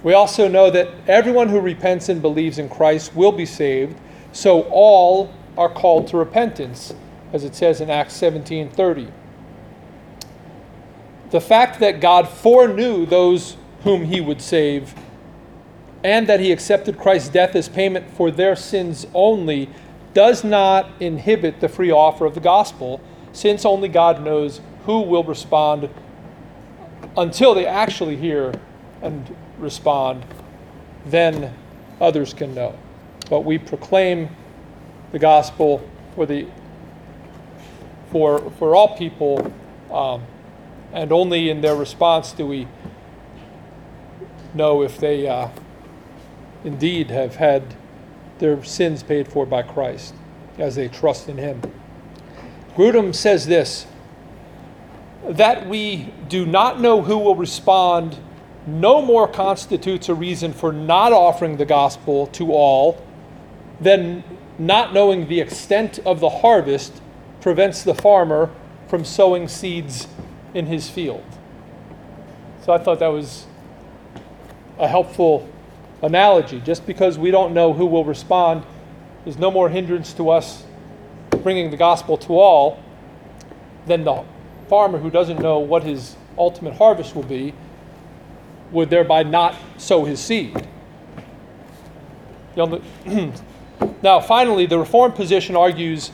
We 0.04 0.14
also 0.14 0.48
know 0.48 0.70
that 0.72 0.90
everyone 1.08 1.50
who 1.50 1.60
repents 1.60 2.10
and 2.10 2.22
believes 2.22 2.58
in 2.58 2.70
Christ 2.70 3.16
will 3.16 3.32
be 3.32 3.46
saved, 3.46 3.98
so 4.32 4.62
all 4.72 5.34
are 5.58 5.70
called 5.70 6.08
to 6.08 6.18
repentance, 6.18 6.94
as 7.34 7.44
it 7.44 7.56
says 7.56 7.82
in 7.82 7.90
Acts 7.90 8.14
17:30. 8.14 9.08
The 11.32 11.42
fact 11.42 11.80
that 11.80 12.00
God 12.00 12.28
foreknew 12.28 13.06
those 13.06 13.58
whom 13.84 14.06
he 14.06 14.20
would 14.20 14.42
save 14.42 14.96
and 16.04 16.28
that 16.28 16.40
he 16.40 16.52
accepted 16.52 16.98
Christ's 16.98 17.30
death 17.30 17.56
as 17.56 17.68
payment 17.68 18.10
for 18.12 18.32
their 18.32 18.56
sins 18.56 19.06
only 19.14 19.70
does 20.14 20.44
not 20.44 20.90
inhibit 21.00 21.60
the 21.60 21.70
free 21.70 21.92
offer 21.92 22.26
of 22.26 22.34
the 22.34 22.40
gospel, 22.40 23.02
since 23.32 23.66
only 23.66 23.90
God 23.90 24.24
knows 24.24 24.62
who 24.86 25.02
will 25.02 25.24
respond 25.24 25.90
until 27.18 27.54
they 27.54 27.66
actually 27.66 28.16
hear 28.16 28.54
and 29.02 29.36
respond, 29.58 30.26
then 31.06 31.54
others 32.00 32.34
can 32.34 32.54
know. 32.56 32.78
But 33.30 33.42
we 33.42 33.58
proclaim 33.58 34.30
the 35.12 35.20
gospel 35.20 35.88
for 36.16 36.26
the 36.26 36.48
for 38.12 38.50
for 38.52 38.76
all 38.76 38.98
people, 38.98 39.54
um, 39.92 40.24
and 40.94 41.12
only 41.12 41.50
in 41.50 41.62
their 41.62 41.76
response 41.76 42.32
do 42.32 42.46
we 42.46 42.68
know 44.54 44.82
if 44.82 44.98
they 44.98 45.28
uh, 45.28 45.50
indeed 46.64 47.10
have 47.10 47.36
had 47.36 47.76
their 48.40 48.64
sins 48.64 49.04
paid 49.04 49.28
for 49.28 49.46
by 49.46 49.62
Christ 49.62 50.14
as 50.58 50.76
they 50.76 50.88
trust 50.88 51.30
in 51.30 51.38
Him. 51.38 51.62
Grudem 52.76 53.14
says 53.14 53.46
this 53.46 53.86
that 55.28 55.68
we 55.68 56.12
do 56.28 56.46
not 56.46 56.80
know 56.80 57.02
who 57.02 57.18
will 57.18 57.36
respond 57.36 58.18
no 58.66 59.02
more 59.02 59.28
constitutes 59.28 60.10
a 60.10 60.14
reason 60.14 60.54
for 60.54 60.72
not 60.72 61.12
offering 61.12 61.58
the 61.58 61.66
gospel 61.66 62.28
to 62.28 62.52
all 62.52 63.04
than 63.82 64.24
not 64.58 64.94
knowing 64.94 65.28
the 65.28 65.40
extent 65.40 66.00
of 66.06 66.20
the 66.20 66.30
harvest 66.30 67.02
prevents 67.42 67.84
the 67.84 67.94
farmer 67.94 68.50
from 68.88 69.06
sowing 69.06 69.48
seeds 69.48 70.08
in 70.54 70.66
his 70.66 70.90
field. 70.90 71.24
So 72.66 72.74
I 72.74 72.78
thought 72.78 73.00
that 73.00 73.08
was 73.08 73.46
a 74.78 74.88
helpful 74.88 75.48
analogy. 76.02 76.62
Just 76.62 76.86
because 76.86 77.18
we 77.18 77.32
don't 77.32 77.54
know 77.54 77.74
who 77.74 77.86
will 77.86 78.06
respond 78.06 78.64
is 79.26 79.38
no 79.38 79.52
more 79.52 79.70
hindrance 79.70 80.14
to 80.14 80.30
us 80.30 80.64
bringing 81.44 81.72
the 81.72 81.78
gospel 81.78 82.18
to 82.18 82.34
all 82.34 82.82
than 83.86 84.04
the 84.04 84.24
farmer 84.68 84.98
who 84.98 85.10
doesn't 85.10 85.40
know 85.42 85.60
what 85.60 85.84
his 85.84 86.16
ultimate 86.38 86.76
harvest 86.76 87.16
will 87.16 87.24
be 87.24 87.54
would 88.72 88.90
thereby 88.90 89.24
not 89.24 89.56
sow 89.78 90.06
his 90.06 90.20
seed. 90.20 90.68
now, 94.04 94.20
finally, 94.20 94.66
the 94.66 94.78
Reformed 94.78 95.16
position 95.16 95.56
argues 95.56 96.12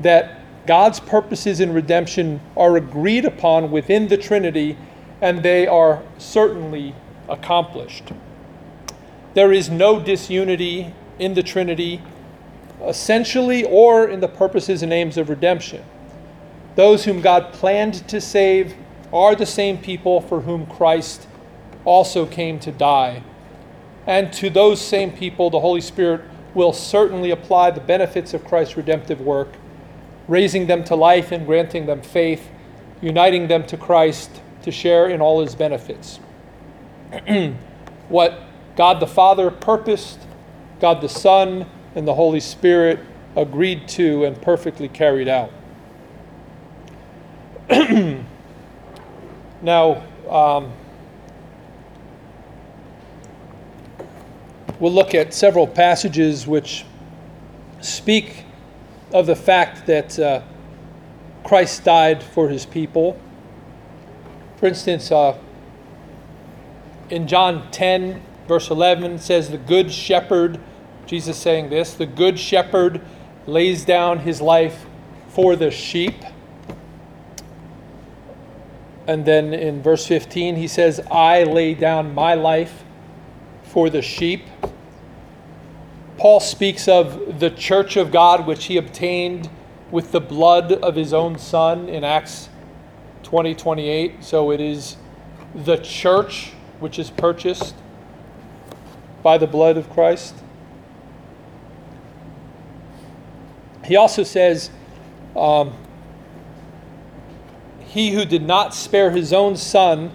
that 0.00 0.40
God's 0.66 1.00
purposes 1.00 1.60
in 1.60 1.72
redemption 1.72 2.40
are 2.56 2.76
agreed 2.76 3.24
upon 3.24 3.70
within 3.70 4.08
the 4.08 4.16
Trinity 4.16 4.76
and 5.20 5.42
they 5.42 5.66
are 5.66 6.02
certainly 6.18 6.94
accomplished. 7.28 8.12
There 9.38 9.52
is 9.52 9.70
no 9.70 10.00
disunity 10.00 10.92
in 11.20 11.34
the 11.34 11.44
Trinity, 11.44 12.02
essentially, 12.84 13.62
or 13.62 14.08
in 14.08 14.18
the 14.18 14.26
purposes 14.26 14.82
and 14.82 14.92
aims 14.92 15.16
of 15.16 15.28
redemption. 15.28 15.84
Those 16.74 17.04
whom 17.04 17.20
God 17.20 17.52
planned 17.52 18.08
to 18.08 18.20
save 18.20 18.74
are 19.12 19.36
the 19.36 19.46
same 19.46 19.78
people 19.78 20.20
for 20.20 20.40
whom 20.40 20.66
Christ 20.66 21.28
also 21.84 22.26
came 22.26 22.58
to 22.58 22.72
die. 22.72 23.22
And 24.08 24.32
to 24.32 24.50
those 24.50 24.80
same 24.80 25.12
people, 25.12 25.50
the 25.50 25.60
Holy 25.60 25.82
Spirit 25.82 26.22
will 26.52 26.72
certainly 26.72 27.30
apply 27.30 27.70
the 27.70 27.80
benefits 27.80 28.34
of 28.34 28.44
Christ's 28.44 28.76
redemptive 28.76 29.20
work, 29.20 29.50
raising 30.26 30.66
them 30.66 30.82
to 30.82 30.96
life 30.96 31.30
and 31.30 31.46
granting 31.46 31.86
them 31.86 32.02
faith, 32.02 32.50
uniting 33.00 33.46
them 33.46 33.64
to 33.68 33.76
Christ 33.76 34.42
to 34.62 34.72
share 34.72 35.08
in 35.08 35.20
all 35.20 35.40
his 35.42 35.54
benefits. 35.54 36.18
what 38.08 38.47
God 38.78 39.00
the 39.00 39.06
Father 39.06 39.50
purposed, 39.50 40.20
God 40.80 41.02
the 41.02 41.08
Son, 41.08 41.66
and 41.94 42.08
the 42.08 42.14
Holy 42.14 42.40
Spirit 42.40 43.00
agreed 43.36 43.88
to 43.88 44.24
and 44.24 44.40
perfectly 44.40 44.88
carried 44.88 45.28
out. 45.28 45.50
now, 49.62 50.02
um, 50.30 50.72
We'll 54.80 54.92
look 54.92 55.12
at 55.12 55.34
several 55.34 55.66
passages 55.66 56.46
which 56.46 56.84
speak 57.80 58.44
of 59.12 59.26
the 59.26 59.34
fact 59.34 59.86
that 59.88 60.16
uh, 60.20 60.42
Christ 61.42 61.82
died 61.82 62.22
for 62.22 62.48
his 62.48 62.64
people. 62.64 63.18
For 64.58 64.66
instance, 64.66 65.10
uh, 65.10 65.36
in 67.10 67.26
John 67.26 67.68
10, 67.72 68.22
verse 68.48 68.70
11, 68.70 69.18
says, 69.18 69.50
The 69.50 69.58
good 69.58 69.92
shepherd, 69.92 70.58
Jesus 71.06 71.36
saying 71.36 71.68
this, 71.68 71.94
the 71.94 72.06
good 72.06 72.38
shepherd 72.38 73.02
lays 73.46 73.84
down 73.84 74.20
his 74.20 74.40
life 74.40 74.86
for 75.28 75.54
the 75.54 75.70
sheep. 75.70 76.14
And 79.06 79.24
then 79.24 79.54
in 79.54 79.82
verse 79.82 80.06
15, 80.06 80.56
he 80.56 80.66
says, 80.66 81.00
I 81.10 81.44
lay 81.44 81.74
down 81.74 82.14
my 82.14 82.34
life 82.34 82.84
for 83.62 83.88
the 83.88 84.02
sheep. 84.02 84.42
Paul 86.16 86.40
speaks 86.40 86.88
of 86.88 87.38
the 87.38 87.50
church 87.50 87.96
of 87.96 88.10
God 88.10 88.46
which 88.46 88.64
he 88.64 88.76
obtained 88.76 89.48
with 89.90 90.10
the 90.12 90.20
blood 90.20 90.72
of 90.72 90.96
his 90.96 91.14
own 91.14 91.38
son 91.38 91.88
in 91.88 92.04
Acts 92.04 92.48
20 93.22 93.54
28. 93.54 94.24
So 94.24 94.50
it 94.50 94.60
is 94.60 94.96
the 95.54 95.76
church 95.76 96.52
which 96.80 96.98
is 96.98 97.10
purchased 97.10 97.74
by 99.28 99.36
the 99.36 99.46
blood 99.46 99.76
of 99.76 99.90
Christ. 99.90 100.34
He 103.84 103.94
also 103.94 104.22
says, 104.22 104.70
um, 105.36 105.74
He 107.80 108.12
who 108.12 108.24
did 108.24 108.40
not 108.40 108.74
spare 108.74 109.10
his 109.10 109.34
own 109.34 109.58
son, 109.58 110.12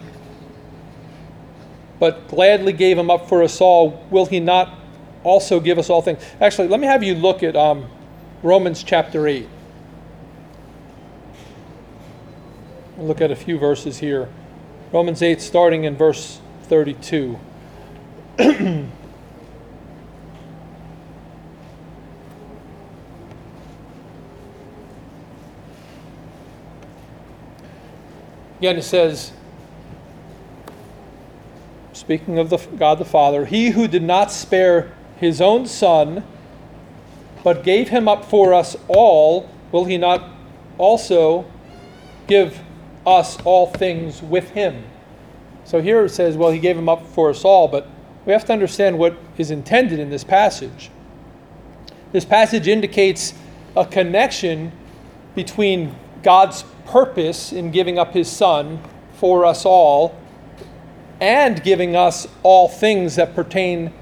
but 2.00 2.28
gladly 2.28 2.74
gave 2.74 2.98
him 2.98 3.12
up 3.12 3.30
for 3.30 3.44
us 3.44 3.62
all, 3.62 4.04
will 4.10 4.26
he 4.26 4.40
not 4.40 4.80
also 5.24 5.60
give 5.60 5.78
us 5.78 5.92
all 5.92 6.02
things. 6.02 6.20
Actually, 6.42 6.70
let 6.70 6.80
me 6.80 6.88
have 6.88 7.04
you 7.04 7.14
look 7.14 7.44
at 7.44 7.56
um, 7.56 7.86
Romans 8.42 8.82
chapter 8.82 9.28
8. 9.28 9.48
We'll 12.98 13.06
look 13.06 13.22
at 13.22 13.30
a 13.30 13.36
few 13.36 13.60
verses 13.60 14.00
here. 14.00 14.28
Romans 14.92 15.22
8, 15.22 15.40
starting 15.40 15.84
in 15.84 15.96
verse 15.96 16.42
32. 16.64 17.40
Again, 28.64 28.78
it 28.78 28.84
says, 28.84 29.34
speaking 31.92 32.40
of 32.40 32.50
the 32.50 32.60
God 32.78 32.98
the 32.98 33.04
Father, 33.04 33.44
he 33.44 33.72
who 33.72 33.90
did 33.90 34.04
not 34.04 34.32
spare 34.32 34.94
his 35.18 35.42
own 35.42 35.66
son, 35.66 36.24
but 37.44 37.66
gave 37.66 37.90
him 37.90 38.08
up 38.08 38.24
for 38.24 38.54
us 38.54 38.78
all, 38.88 39.50
will 39.74 39.84
he 39.84 39.98
not 39.98 40.30
also 40.78 41.44
give 42.26 42.58
us 43.06 43.38
all 43.44 43.68
things 43.68 44.22
with 44.22 44.52
him? 44.52 44.86
So 45.66 45.82
here 45.82 46.06
it 46.06 46.12
says, 46.12 46.38
well, 46.38 46.52
he 46.52 46.60
gave 46.60 46.78
him 46.78 46.88
up 46.88 47.06
for 47.06 47.32
us 47.32 47.44
all, 47.44 47.68
but 47.68 47.90
we 48.26 48.32
have 48.32 48.46
to 48.46 48.54
understand 48.54 48.98
what 48.98 49.18
is 49.38 49.52
intended 49.52 50.00
in 50.00 50.10
this 50.10 50.24
passage. 50.24 50.90
This 52.14 52.24
passage 52.24 52.70
indicates 52.70 53.34
a 53.76 53.86
connection 53.86 54.72
between 55.36 55.94
God's 56.22 56.64
purpose 56.86 57.52
in 57.52 57.72
giving 57.72 57.98
up 57.98 58.14
his 58.14 58.30
son 58.30 58.82
for 59.16 59.46
us 59.46 59.66
all 59.66 60.18
and 61.22 61.64
giving 61.64 61.96
us 61.96 62.28
all 62.44 62.68
things 62.68 63.16
that 63.16 63.34
pertain 63.36 63.94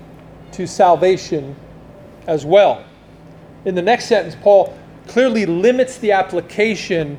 to 0.51 0.67
salvation 0.67 1.55
as 2.27 2.45
well. 2.45 2.84
In 3.65 3.75
the 3.75 3.82
next 3.82 4.05
sentence, 4.05 4.36
Paul 4.41 4.77
clearly 5.07 5.45
limits 5.45 5.97
the 5.97 6.11
application 6.11 7.17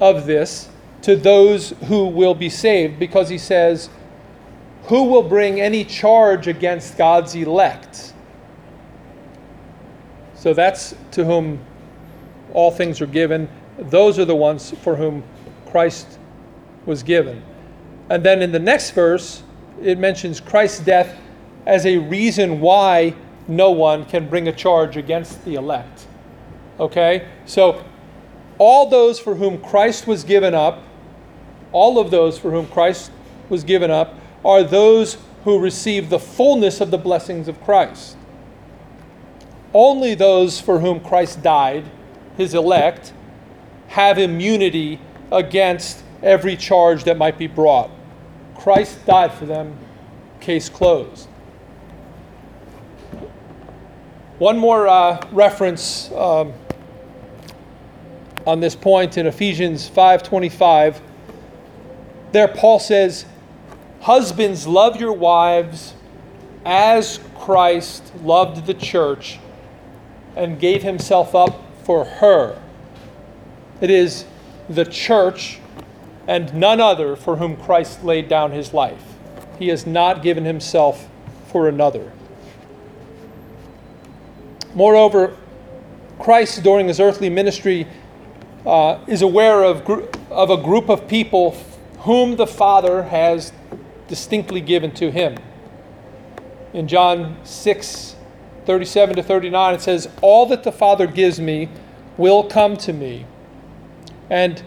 of 0.00 0.26
this 0.26 0.68
to 1.02 1.16
those 1.16 1.70
who 1.86 2.06
will 2.06 2.34
be 2.34 2.50
saved 2.50 2.98
because 2.98 3.28
he 3.28 3.38
says, 3.38 3.88
who 4.84 5.04
will 5.04 5.22
bring 5.22 5.60
any 5.60 5.84
charge 5.84 6.46
against 6.46 6.98
God's 6.98 7.34
elect? 7.34 8.12
So 10.34 10.52
that's 10.52 10.94
to 11.12 11.24
whom 11.24 11.58
all 12.52 12.70
things 12.70 13.00
are 13.00 13.06
given. 13.06 13.48
Those 13.78 14.18
are 14.18 14.24
the 14.24 14.36
ones 14.36 14.72
for 14.82 14.96
whom 14.96 15.24
Christ 15.66 16.18
was 16.86 17.02
given. 17.02 17.42
And 18.08 18.24
then 18.24 18.42
in 18.42 18.52
the 18.52 18.58
next 18.58 18.90
verse, 18.90 19.42
it 19.82 19.98
mentions 19.98 20.40
Christ's 20.40 20.80
death 20.80 21.18
as 21.66 21.86
a 21.86 21.96
reason 21.96 22.60
why 22.60 23.14
no 23.48 23.70
one 23.70 24.04
can 24.04 24.28
bring 24.28 24.48
a 24.48 24.52
charge 24.52 24.96
against 24.96 25.44
the 25.44 25.54
elect. 25.54 26.06
Okay? 26.78 27.28
So 27.46 27.84
all 28.58 28.88
those 28.88 29.18
for 29.18 29.34
whom 29.34 29.60
Christ 29.60 30.06
was 30.06 30.24
given 30.24 30.54
up, 30.54 30.82
all 31.72 31.98
of 31.98 32.10
those 32.10 32.38
for 32.38 32.50
whom 32.50 32.66
Christ 32.68 33.10
was 33.48 33.64
given 33.64 33.90
up, 33.90 34.14
are 34.44 34.62
those 34.62 35.16
who 35.44 35.58
receive 35.58 36.08
the 36.08 36.18
fullness 36.18 36.80
of 36.80 36.90
the 36.90 36.98
blessings 36.98 37.48
of 37.48 37.62
Christ. 37.62 38.16
Only 39.72 40.14
those 40.14 40.60
for 40.60 40.78
whom 40.78 41.00
Christ 41.00 41.42
died, 41.42 41.84
his 42.36 42.54
elect, 42.54 43.12
have 43.88 44.18
immunity 44.18 45.00
against 45.30 46.02
every 46.22 46.56
charge 46.56 47.04
that 47.04 47.16
might 47.16 47.38
be 47.38 47.46
brought. 47.46 47.90
Christ 48.56 49.04
died 49.06 49.32
for 49.32 49.46
them, 49.46 49.76
case 50.40 50.68
closed. 50.68 51.28
One 54.38 54.58
more 54.58 54.88
uh, 54.88 55.24
reference 55.30 56.10
um, 56.12 56.52
on 58.46 58.60
this 58.60 58.74
point 58.74 59.16
in 59.16 59.26
Ephesians 59.26 59.88
5:25. 59.88 61.00
There 62.32 62.48
Paul 62.48 62.78
says, 62.80 63.26
"Husbands 64.00 64.66
love 64.66 65.00
your 65.00 65.12
wives 65.12 65.94
as 66.64 67.20
Christ 67.38 68.12
loved 68.22 68.66
the 68.66 68.74
church 68.74 69.38
and 70.34 70.58
gave 70.58 70.82
himself 70.82 71.34
up 71.34 71.62
for 71.84 72.04
her." 72.04 72.60
It 73.84 73.90
is 73.90 74.24
the 74.66 74.86
church 74.86 75.58
and 76.26 76.54
none 76.54 76.80
other 76.80 77.16
for 77.16 77.36
whom 77.36 77.54
Christ 77.54 78.02
laid 78.02 78.28
down 78.28 78.50
his 78.50 78.72
life. 78.72 79.02
He 79.58 79.68
has 79.68 79.86
not 79.86 80.22
given 80.22 80.46
himself 80.46 81.06
for 81.48 81.68
another. 81.68 82.10
Moreover, 84.74 85.36
Christ, 86.18 86.62
during 86.62 86.88
his 86.88 86.98
earthly 86.98 87.28
ministry, 87.28 87.86
uh, 88.64 89.00
is 89.06 89.20
aware 89.20 89.62
of, 89.62 89.84
gr- 89.84 90.04
of 90.30 90.48
a 90.48 90.56
group 90.56 90.88
of 90.88 91.06
people 91.06 91.50
whom 91.98 92.36
the 92.36 92.46
Father 92.46 93.02
has 93.02 93.52
distinctly 94.08 94.62
given 94.62 94.92
to 94.92 95.10
him. 95.10 95.36
In 96.72 96.88
John 96.88 97.36
6 97.44 98.16
37 98.64 99.16
to 99.16 99.22
39, 99.22 99.74
it 99.74 99.82
says, 99.82 100.08
All 100.22 100.46
that 100.46 100.64
the 100.64 100.72
Father 100.72 101.06
gives 101.06 101.38
me 101.38 101.68
will 102.16 102.44
come 102.44 102.78
to 102.78 102.94
me, 102.94 103.26
and 104.30 104.62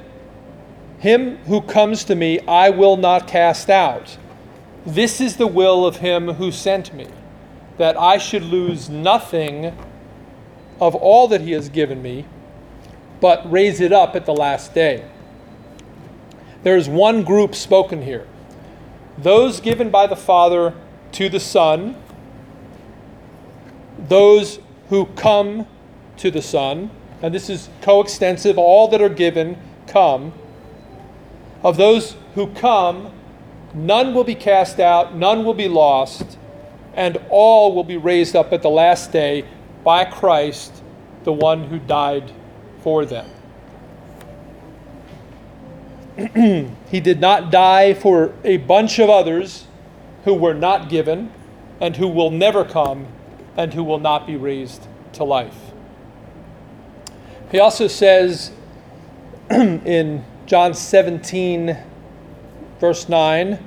him 1.00 1.38
who 1.46 1.62
comes 1.62 2.04
to 2.06 2.16
me 2.16 2.40
I 2.42 2.70
will 2.70 2.98
not 2.98 3.28
cast 3.28 3.70
out. 3.70 4.18
This 4.86 5.20
is 5.20 5.38
the 5.38 5.48
will 5.48 5.86
of 5.86 5.98
him 5.98 6.34
who 6.34 6.52
sent 6.52 6.94
me, 6.94 7.08
that 7.78 7.98
I 7.98 8.18
should 8.18 8.44
lose 8.44 8.90
nothing 8.90 9.78
of 10.80 10.96
all 10.96 11.28
that 11.28 11.42
he 11.42 11.52
has 11.52 11.70
given 11.70 12.02
me, 12.02 12.26
but 13.20 13.50
raise 13.52 13.82
it 13.82 13.92
up 13.92 14.16
at 14.16 14.26
the 14.26 14.34
last 14.34 14.74
day. 14.74 15.04
There 16.64 16.78
is 16.78 16.88
one 16.90 17.24
group 17.24 17.56
spoken 17.56 18.02
here 18.02 18.28
those 19.18 19.60
given 19.60 19.90
by 19.90 20.06
the 20.06 20.16
Father 20.16 20.76
to 21.14 21.30
the 21.30 21.40
Son, 21.40 21.96
those 23.98 24.60
who 24.90 25.08
come 25.08 25.66
to 26.18 26.30
the 26.30 26.42
Son, 26.42 26.92
and 27.22 27.34
this 27.34 27.50
is 27.50 27.70
coextensive, 27.82 28.58
all 28.58 28.88
that 28.90 29.02
are 29.02 29.10
given 29.10 29.58
come. 29.88 30.34
Of 31.64 31.78
those 31.78 32.16
who 32.36 32.48
come, 32.54 33.12
none 33.74 34.14
will 34.14 34.24
be 34.24 34.36
cast 34.36 34.80
out, 34.80 35.16
none 35.16 35.44
will 35.44 35.54
be 35.54 35.68
lost, 35.68 36.38
and 36.94 37.18
all 37.30 37.74
will 37.74 37.84
be 37.84 37.98
raised 37.98 38.36
up 38.36 38.54
at 38.54 38.62
the 38.62 38.70
last 38.70 39.12
day 39.12 39.46
by 39.84 40.06
Christ, 40.06 40.84
the 41.24 41.34
one 41.34 41.66
who 41.66 41.80
died 41.80 42.32
for 42.82 43.06
them. 43.06 43.30
he 46.90 47.00
did 47.00 47.20
not 47.20 47.52
die 47.52 47.94
for 47.94 48.34
a 48.44 48.58
bunch 48.58 49.00
of 49.00 49.10
others 49.10 49.68
who 50.24 50.34
were 50.34 50.54
not 50.54 50.90
given 50.90 51.32
and 51.80 51.96
who 51.98 52.08
will 52.08 52.32
never 52.32 52.66
come 52.66 53.08
and 53.56 53.74
who 53.74 53.84
will 53.84 54.00
not 54.00 54.26
be 54.26 54.36
raised 54.36 54.88
to 55.14 55.24
life. 55.24 55.68
He 57.52 57.60
also 57.60 57.88
says 57.88 58.52
in 59.50 60.26
John 60.46 60.74
17, 60.74 61.78
verse 62.80 63.08
9, 63.08 63.60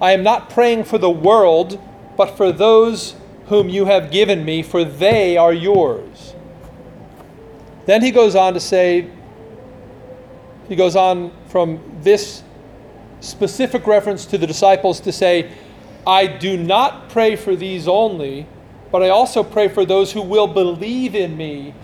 I 0.00 0.12
am 0.12 0.22
not 0.22 0.48
praying 0.48 0.84
for 0.84 0.96
the 0.96 1.10
world, 1.10 1.80
but 2.16 2.36
for 2.36 2.52
those 2.52 3.16
whom 3.46 3.68
you 3.68 3.84
have 3.86 4.10
given 4.10 4.44
me, 4.44 4.62
for 4.62 4.84
they 4.84 5.36
are 5.36 5.52
yours. 5.52 6.34
Then 7.86 8.02
he 8.02 8.10
goes 8.10 8.34
on 8.34 8.54
to 8.54 8.60
say, 8.60 9.10
he 10.68 10.76
goes 10.76 10.96
on 10.96 11.32
from 11.48 11.80
this 12.02 12.42
specific 13.20 13.86
reference 13.86 14.26
to 14.26 14.38
the 14.38 14.46
disciples 14.46 15.00
to 15.00 15.12
say, 15.12 15.50
I 16.06 16.26
do 16.26 16.56
not 16.56 17.08
pray 17.10 17.36
for 17.36 17.56
these 17.56 17.88
only, 17.88 18.46
but 18.90 19.02
I 19.02 19.08
also 19.08 19.42
pray 19.42 19.68
for 19.68 19.84
those 19.84 20.12
who 20.12 20.22
will 20.22 20.46
believe 20.46 21.14
in 21.14 21.36
me 21.36 21.74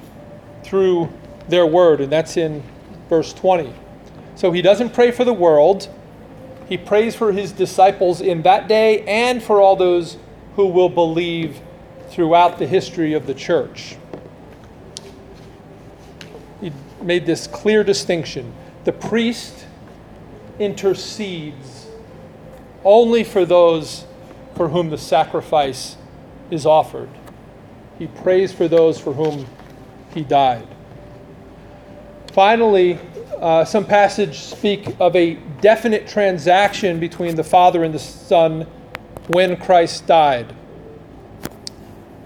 through 0.62 1.10
their 1.48 1.66
word. 1.66 2.00
And 2.00 2.10
that's 2.10 2.36
in 2.36 2.62
verse 3.08 3.32
20. 3.32 3.72
So 4.36 4.52
he 4.52 4.62
doesn't 4.62 4.94
pray 4.94 5.10
for 5.10 5.24
the 5.24 5.32
world, 5.32 5.88
he 6.68 6.78
prays 6.78 7.14
for 7.14 7.32
his 7.32 7.52
disciples 7.52 8.20
in 8.20 8.42
that 8.42 8.68
day 8.68 9.02
and 9.02 9.42
for 9.42 9.60
all 9.60 9.76
those 9.76 10.16
who 10.56 10.66
will 10.66 10.88
believe 10.88 11.60
throughout 12.08 12.58
the 12.58 12.66
history 12.66 13.12
of 13.12 13.26
the 13.26 13.34
church. 13.34 13.96
He 16.60 16.72
made 17.02 17.26
this 17.26 17.46
clear 17.46 17.84
distinction. 17.84 18.52
The 18.84 18.92
priest 18.92 19.66
intercedes 20.58 21.86
only 22.84 23.24
for 23.24 23.44
those 23.44 24.04
for 24.54 24.68
whom 24.68 24.90
the 24.90 24.98
sacrifice 24.98 25.96
is 26.50 26.64
offered. 26.64 27.08
He 27.98 28.06
prays 28.06 28.52
for 28.52 28.68
those 28.68 28.98
for 28.98 29.12
whom 29.12 29.46
he 30.14 30.22
died. 30.22 30.68
Finally, 32.34 32.98
uh, 33.38 33.64
some 33.64 33.84
passages 33.84 34.36
speak 34.36 34.96
of 34.98 35.14
a 35.14 35.34
definite 35.60 36.08
transaction 36.08 36.98
between 36.98 37.36
the 37.36 37.44
Father 37.44 37.84
and 37.84 37.94
the 37.94 37.98
Son 38.00 38.62
when 39.28 39.56
Christ 39.56 40.08
died. 40.08 40.52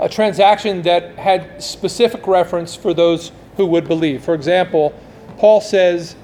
A 0.01 0.09
transaction 0.09 0.81
that 0.81 1.19
had 1.19 1.63
specific 1.63 2.27
reference 2.27 2.75
for 2.75 2.95
those 2.95 3.33
who 3.59 3.67
would 3.67 3.87
believe. 3.87 4.25
For 4.25 4.33
example, 4.33 4.99
Paul 5.37 5.61
says 5.61 6.17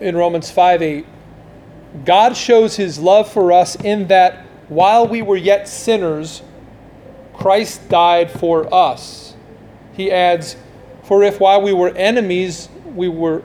in 0.00 0.16
Romans 0.16 0.50
5 0.50 0.82
8, 0.82 1.06
God 2.04 2.36
shows 2.36 2.74
his 2.74 2.98
love 2.98 3.30
for 3.30 3.52
us 3.52 3.76
in 3.76 4.08
that 4.08 4.44
while 4.66 5.06
we 5.06 5.22
were 5.22 5.36
yet 5.36 5.68
sinners, 5.68 6.42
Christ 7.34 7.88
died 7.88 8.32
for 8.32 8.74
us. 8.74 9.36
He 9.92 10.10
adds, 10.10 10.56
For 11.08 11.22
if 11.22 11.40
while 11.40 11.62
we 11.62 11.72
were 11.72 11.88
enemies, 11.96 12.68
we 12.94 13.08
were 13.08 13.42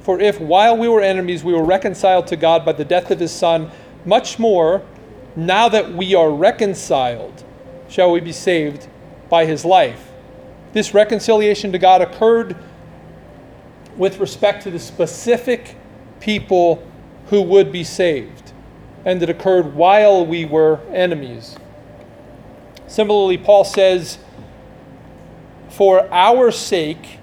for 0.00 0.18
if 0.18 0.40
while 0.40 0.76
we 0.76 0.88
were 0.88 1.00
enemies 1.00 1.44
we 1.44 1.52
were 1.52 1.62
reconciled 1.62 2.26
to 2.26 2.36
God 2.36 2.64
by 2.64 2.72
the 2.72 2.84
death 2.84 3.12
of 3.12 3.20
his 3.20 3.30
Son, 3.30 3.70
much 4.04 4.40
more, 4.40 4.82
now 5.36 5.68
that 5.68 5.92
we 5.94 6.16
are 6.16 6.32
reconciled, 6.32 7.44
shall 7.88 8.10
we 8.10 8.18
be 8.18 8.32
saved 8.32 8.88
by 9.28 9.44
his 9.46 9.64
life. 9.64 10.10
This 10.72 10.94
reconciliation 10.94 11.70
to 11.70 11.78
God 11.78 12.02
occurred 12.02 12.56
with 13.96 14.18
respect 14.18 14.64
to 14.64 14.72
the 14.72 14.80
specific 14.80 15.76
people 16.18 16.82
who 17.26 17.40
would 17.40 17.70
be 17.70 17.84
saved, 17.84 18.52
and 19.04 19.22
it 19.22 19.30
occurred 19.30 19.76
while 19.76 20.26
we 20.26 20.44
were 20.44 20.80
enemies. 20.92 21.56
Similarly, 22.88 23.38
Paul 23.38 23.62
says, 23.62 24.18
For 25.70 26.08
our 26.12 26.50
sake, 26.50 27.18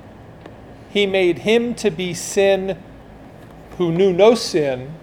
he 0.90 1.06
made 1.06 1.40
him 1.40 1.76
to 1.76 1.92
be 1.92 2.14
sin 2.14 2.78
who 3.78 3.92
knew 3.92 4.14
no 4.14 4.36
sin, 4.36 4.94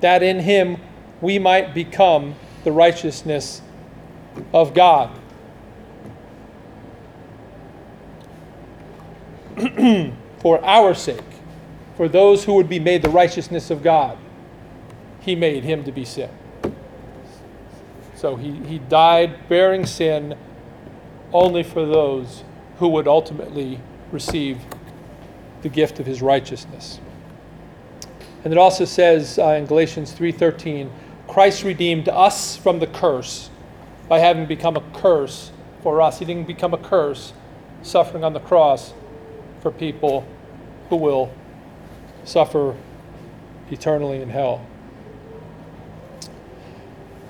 that 0.00 0.22
in 0.22 0.40
him 0.40 0.78
we 1.20 1.38
might 1.38 1.74
become 1.74 2.34
the 2.64 2.72
righteousness 2.72 3.62
of 4.52 4.74
God. 4.74 5.10
for 10.38 10.64
our 10.64 10.94
sake, 10.94 11.20
for 11.96 12.08
those 12.08 12.44
who 12.44 12.54
would 12.54 12.68
be 12.68 12.78
made 12.78 13.02
the 13.02 13.10
righteousness 13.10 13.70
of 13.70 13.82
God. 13.82 14.16
he 15.20 15.34
made 15.34 15.64
him 15.64 15.84
to 15.84 15.92
be 15.92 16.04
sin. 16.04 16.30
So 18.14 18.36
he, 18.36 18.52
he 18.66 18.78
died 18.78 19.48
bearing 19.48 19.84
sin 19.84 20.36
only 21.32 21.62
for 21.62 21.84
those 21.84 22.42
who 22.78 22.88
would 22.88 23.08
ultimately 23.08 23.80
receive 24.12 24.58
the 25.62 25.68
gift 25.68 26.00
of 26.00 26.06
his 26.06 26.22
righteousness. 26.22 27.00
And 28.44 28.52
it 28.52 28.58
also 28.58 28.84
says 28.84 29.38
uh, 29.38 29.48
in 29.48 29.66
Galatians 29.66 30.12
3:13, 30.12 30.90
Christ 31.26 31.64
redeemed 31.64 32.08
us 32.08 32.56
from 32.56 32.78
the 32.78 32.86
curse 32.86 33.50
by 34.08 34.18
having 34.18 34.46
become 34.46 34.76
a 34.76 34.82
curse 34.92 35.50
for 35.82 36.00
us. 36.00 36.18
He 36.18 36.24
didn't 36.24 36.46
become 36.46 36.72
a 36.72 36.78
curse 36.78 37.32
suffering 37.82 38.24
on 38.24 38.32
the 38.32 38.40
cross 38.40 38.94
for 39.60 39.70
people 39.70 40.26
who 40.88 40.96
will 40.96 41.32
suffer 42.24 42.74
eternally 43.70 44.22
in 44.22 44.30
hell. 44.30 44.64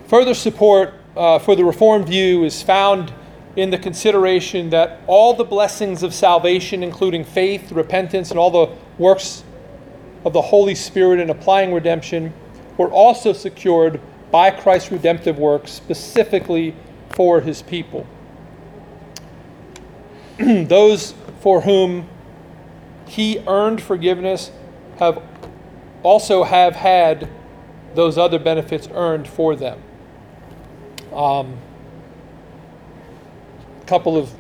Further 0.07 0.35
support 0.35 0.95
uh, 1.17 1.39
for 1.39 1.57
the 1.57 1.65
Reformed 1.65 2.07
view 2.07 2.45
is 2.45 2.63
found 2.63 3.13
in 3.59 3.71
the 3.71 3.79
consideration 3.79 4.71
that 4.71 5.01
all 5.09 5.35
the 5.35 5.43
blessings 5.43 6.05
of 6.05 6.15
salvation, 6.15 6.85
including 6.85 7.25
faith, 7.25 7.73
repentance, 7.73 8.31
and 8.31 8.39
all 8.39 8.53
the 8.53 8.73
works 8.99 9.43
of 10.25 10.33
the 10.33 10.41
Holy 10.41 10.77
Spirit 10.77 11.19
in 11.19 11.29
applying 11.29 11.75
redemption, 11.75 12.33
were 12.77 12.89
also 12.89 13.33
secured 13.33 14.01
by 14.31 14.53
Christ's 14.53 14.93
redemptive 14.93 15.41
work 15.41 15.67
specifically 15.67 16.73
for 17.17 17.41
his 17.41 17.63
people. 17.63 18.07
Those 20.39 21.15
for 21.41 21.63
whom 21.63 22.09
he 23.07 23.43
earned 23.49 23.83
forgiveness 23.83 24.53
have 25.01 25.21
also 26.05 26.45
have 26.45 26.77
had 26.77 27.29
those 27.97 28.19
other 28.19 28.39
benefits 28.39 28.87
earned 28.93 29.27
for 29.27 29.57
them. 29.57 29.83
Um, 31.13 31.59
couple 33.89 34.17
of 34.17 34.31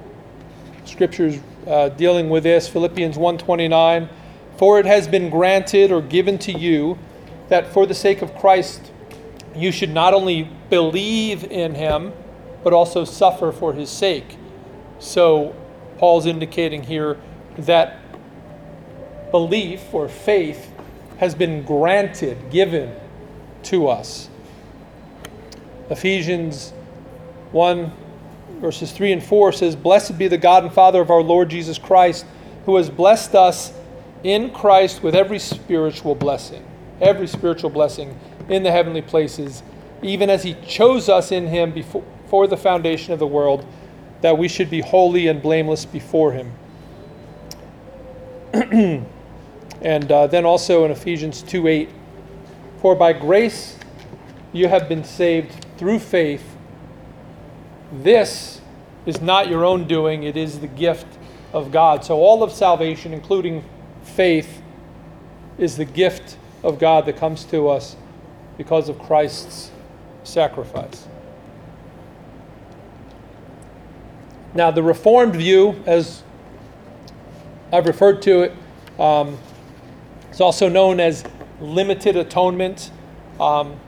scriptures 0.84 1.40
uh, 1.66 1.88
dealing 1.90 2.30
with 2.30 2.44
this. 2.44 2.68
Philippians 2.68 3.16
1.29 3.16 4.08
for 4.58 4.80
it 4.80 4.86
has 4.86 5.06
been 5.06 5.30
granted 5.30 5.92
or 5.92 6.02
given 6.02 6.36
to 6.36 6.52
you 6.52 6.98
that 7.48 7.72
for 7.72 7.86
the 7.86 7.94
sake 7.94 8.22
of 8.22 8.34
christ 8.34 8.92
you 9.54 9.70
should 9.70 9.90
not 9.90 10.12
only 10.12 10.50
believe 10.68 11.44
in 11.44 11.74
him 11.74 12.12
but 12.64 12.72
also 12.72 13.04
suffer 13.04 13.52
for 13.52 13.72
his 13.72 13.88
sake. 13.88 14.36
So 14.98 15.54
paul's 15.96 16.26
indicating 16.26 16.82
here 16.82 17.18
that 17.56 18.00
belief 19.30 19.94
or 19.94 20.08
faith 20.08 20.72
has 21.18 21.34
been 21.34 21.62
granted 21.62 22.50
given 22.50 22.94
to 23.64 23.88
us. 23.88 24.28
Ephesians 25.88 26.72
1, 27.52 27.92
verses 28.60 28.92
3 28.92 29.12
and 29.12 29.22
4 29.22 29.52
says, 29.52 29.76
Blessed 29.76 30.18
be 30.18 30.28
the 30.28 30.38
God 30.38 30.64
and 30.64 30.72
Father 30.72 31.00
of 31.00 31.10
our 31.10 31.22
Lord 31.22 31.48
Jesus 31.48 31.78
Christ, 31.78 32.26
who 32.64 32.76
has 32.76 32.90
blessed 32.90 33.34
us 33.34 33.72
in 34.24 34.50
Christ 34.50 35.02
with 35.02 35.14
every 35.14 35.38
spiritual 35.38 36.14
blessing, 36.14 36.64
every 37.00 37.26
spiritual 37.26 37.70
blessing 37.70 38.18
in 38.48 38.62
the 38.62 38.70
heavenly 38.70 39.02
places, 39.02 39.62
even 40.02 40.30
as 40.30 40.42
he 40.42 40.54
chose 40.66 41.08
us 41.08 41.32
in 41.32 41.46
him 41.46 41.72
before, 41.72 42.46
the 42.46 42.56
foundation 42.56 43.12
of 43.12 43.18
the 43.18 43.26
world, 43.26 43.64
that 44.20 44.36
we 44.36 44.48
should 44.48 44.68
be 44.68 44.80
holy 44.80 45.28
and 45.28 45.40
blameless 45.40 45.86
before 45.86 46.32
him. 46.32 46.52
and 49.82 50.12
uh, 50.12 50.26
then 50.26 50.44
also 50.44 50.84
in 50.84 50.90
Ephesians 50.90 51.42
2 51.42 51.68
8, 51.68 51.88
for 52.80 52.94
by 52.94 53.12
grace 53.12 53.78
you 54.52 54.68
have 54.68 54.88
been 54.88 55.04
saved 55.04 55.66
through 55.78 55.98
faith. 55.98 56.57
This 57.92 58.60
is 59.06 59.20
not 59.20 59.48
your 59.48 59.64
own 59.64 59.86
doing, 59.86 60.22
it 60.22 60.36
is 60.36 60.60
the 60.60 60.66
gift 60.66 61.06
of 61.52 61.70
God. 61.70 62.04
So, 62.04 62.16
all 62.18 62.42
of 62.42 62.52
salvation, 62.52 63.14
including 63.14 63.64
faith, 64.02 64.62
is 65.56 65.76
the 65.76 65.84
gift 65.84 66.36
of 66.62 66.78
God 66.78 67.06
that 67.06 67.16
comes 67.16 67.44
to 67.46 67.68
us 67.68 67.96
because 68.56 68.88
of 68.88 68.98
Christ's 68.98 69.70
sacrifice. 70.24 71.06
Now, 74.54 74.70
the 74.70 74.82
Reformed 74.82 75.36
view, 75.36 75.82
as 75.86 76.22
I've 77.72 77.86
referred 77.86 78.22
to 78.22 78.42
it, 78.42 78.52
um, 78.98 79.38
is 80.30 80.40
also 80.40 80.68
known 80.68 81.00
as 81.00 81.24
limited 81.60 82.16
atonement. 82.16 82.90
Um, 83.40 83.78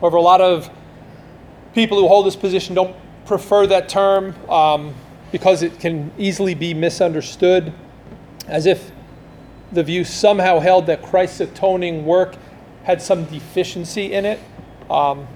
however, 0.00 0.16
a 0.16 0.22
lot 0.22 0.40
of 0.40 0.70
people 1.74 1.98
who 1.98 2.08
hold 2.08 2.26
this 2.26 2.36
position 2.36 2.74
don't 2.74 2.94
prefer 3.30 3.64
that 3.64 3.88
term 3.88 4.34
um, 4.50 4.92
because 5.30 5.62
it 5.62 5.78
can 5.78 6.10
easily 6.18 6.52
be 6.52 6.74
misunderstood 6.74 7.72
as 8.48 8.66
if 8.66 8.90
the 9.70 9.84
view 9.84 10.02
somehow 10.02 10.58
held 10.58 10.86
that 10.86 11.00
Christ's 11.00 11.38
atoning 11.38 12.04
work 12.04 12.34
had 12.82 13.00
some 13.00 13.26
deficiency 13.26 14.14
in 14.14 14.26
it. 14.26 14.40
Um, 14.90 15.28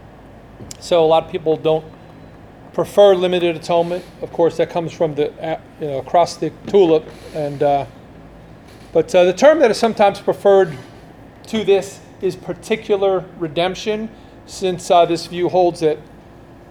so 0.80 1.05
a 1.05 1.07
lot 1.07 1.22
of 1.22 1.30
people 1.30 1.57
don't 1.57 1.84
prefer 2.72 3.14
limited 3.14 3.55
atonement. 3.55 4.05
Of 4.22 4.32
course, 4.32 4.57
that 4.57 4.70
comes 4.70 4.92
from 4.92 5.14
the 5.14 5.30
uh, 5.40 5.61
you 5.80 5.86
know 5.86 5.99
acrostic 5.99 6.53
tulip, 6.66 7.09
and 7.32 7.62
uh, 7.62 7.86
but 8.92 9.14
uh, 9.14 9.22
the 9.22 9.32
term 9.32 9.61
that 9.61 9.70
is 9.70 9.78
sometimes 9.78 10.18
preferred 10.18 10.76
to 11.47 11.62
this 11.62 12.01
is 12.20 12.34
particular 12.34 13.24
redemption, 13.38 14.11
since 14.47 14.90
uh, 14.90 15.07
this 15.07 15.26
view 15.26 15.49
holds 15.49 15.78
that 15.78 15.99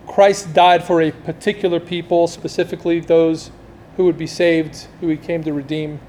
Christ 0.08 0.54
died 0.54 0.84
for 0.84 1.02
a 1.02 1.12
particular 1.12 1.80
people, 1.80 2.28
specifically 2.28 3.00
those 3.00 3.52
who 3.98 4.06
would 4.06 4.18
be 4.18 4.28
saved, 4.28 4.88
who 5.00 5.08
he 5.08 5.18
came 5.18 5.44
to 5.44 5.54
redeem, 5.54 6.00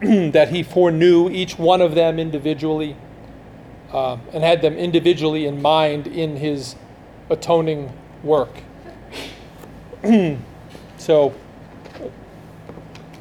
that 0.00 0.48
he 0.48 0.62
foreknew 0.62 1.30
each 1.30 1.58
one 1.58 1.80
of 1.80 1.94
them 1.94 2.18
individually 2.18 2.96
uh, 3.92 4.16
and 4.32 4.42
had 4.42 4.62
them 4.62 4.76
individually 4.76 5.46
in 5.46 5.60
mind 5.60 6.06
in 6.06 6.36
his 6.36 6.76
atoning 7.28 7.92
work. 8.22 8.50
so, 10.96 11.34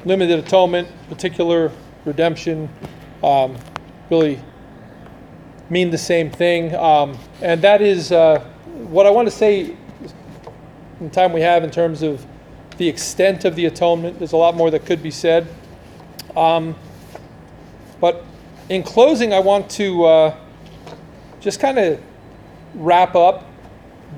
limited 0.06 0.40
atonement, 0.40 0.88
particular 1.10 1.72
redemption, 2.06 2.70
um, 3.24 3.58
really 4.10 4.40
mean 5.70 5.90
the 5.90 5.98
same 5.98 6.30
thing. 6.30 6.76
Um, 6.76 7.18
and 7.42 7.62
that 7.62 7.82
is. 7.82 8.12
Uh, 8.12 8.48
what 8.90 9.06
I 9.06 9.10
want 9.10 9.28
to 9.28 9.32
say 9.32 9.76
in 11.00 11.10
time 11.10 11.34
we 11.34 11.42
have 11.42 11.64
in 11.64 11.72
terms 11.72 12.02
of 12.02 12.26
the 12.78 12.88
extent 12.88 13.46
of 13.46 13.56
the 13.56 13.66
atonement, 13.66 14.18
there's 14.18 14.32
a 14.32 14.38
lot 14.38 14.56
more 14.56 14.72
that 14.72 14.86
could 14.86 15.04
be 15.04 15.12
said. 15.12 15.48
Um, 16.36 16.76
but 18.00 18.26
in 18.70 18.84
closing, 18.84 19.34
I 19.34 19.40
want 19.40 19.70
to 19.72 20.06
uh, 20.06 20.36
just 21.40 21.60
kind 21.60 21.78
of 21.78 22.02
wrap 22.74 23.16
up 23.16 23.46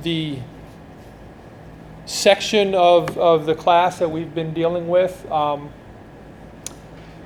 the 0.02 0.40
section 2.06 2.76
of, 2.76 3.18
of 3.18 3.46
the 3.46 3.56
class 3.56 4.00
that 4.00 4.10
we've 4.10 4.34
been 4.34 4.54
dealing 4.54 4.88
with. 4.88 5.30
Um, 5.32 5.72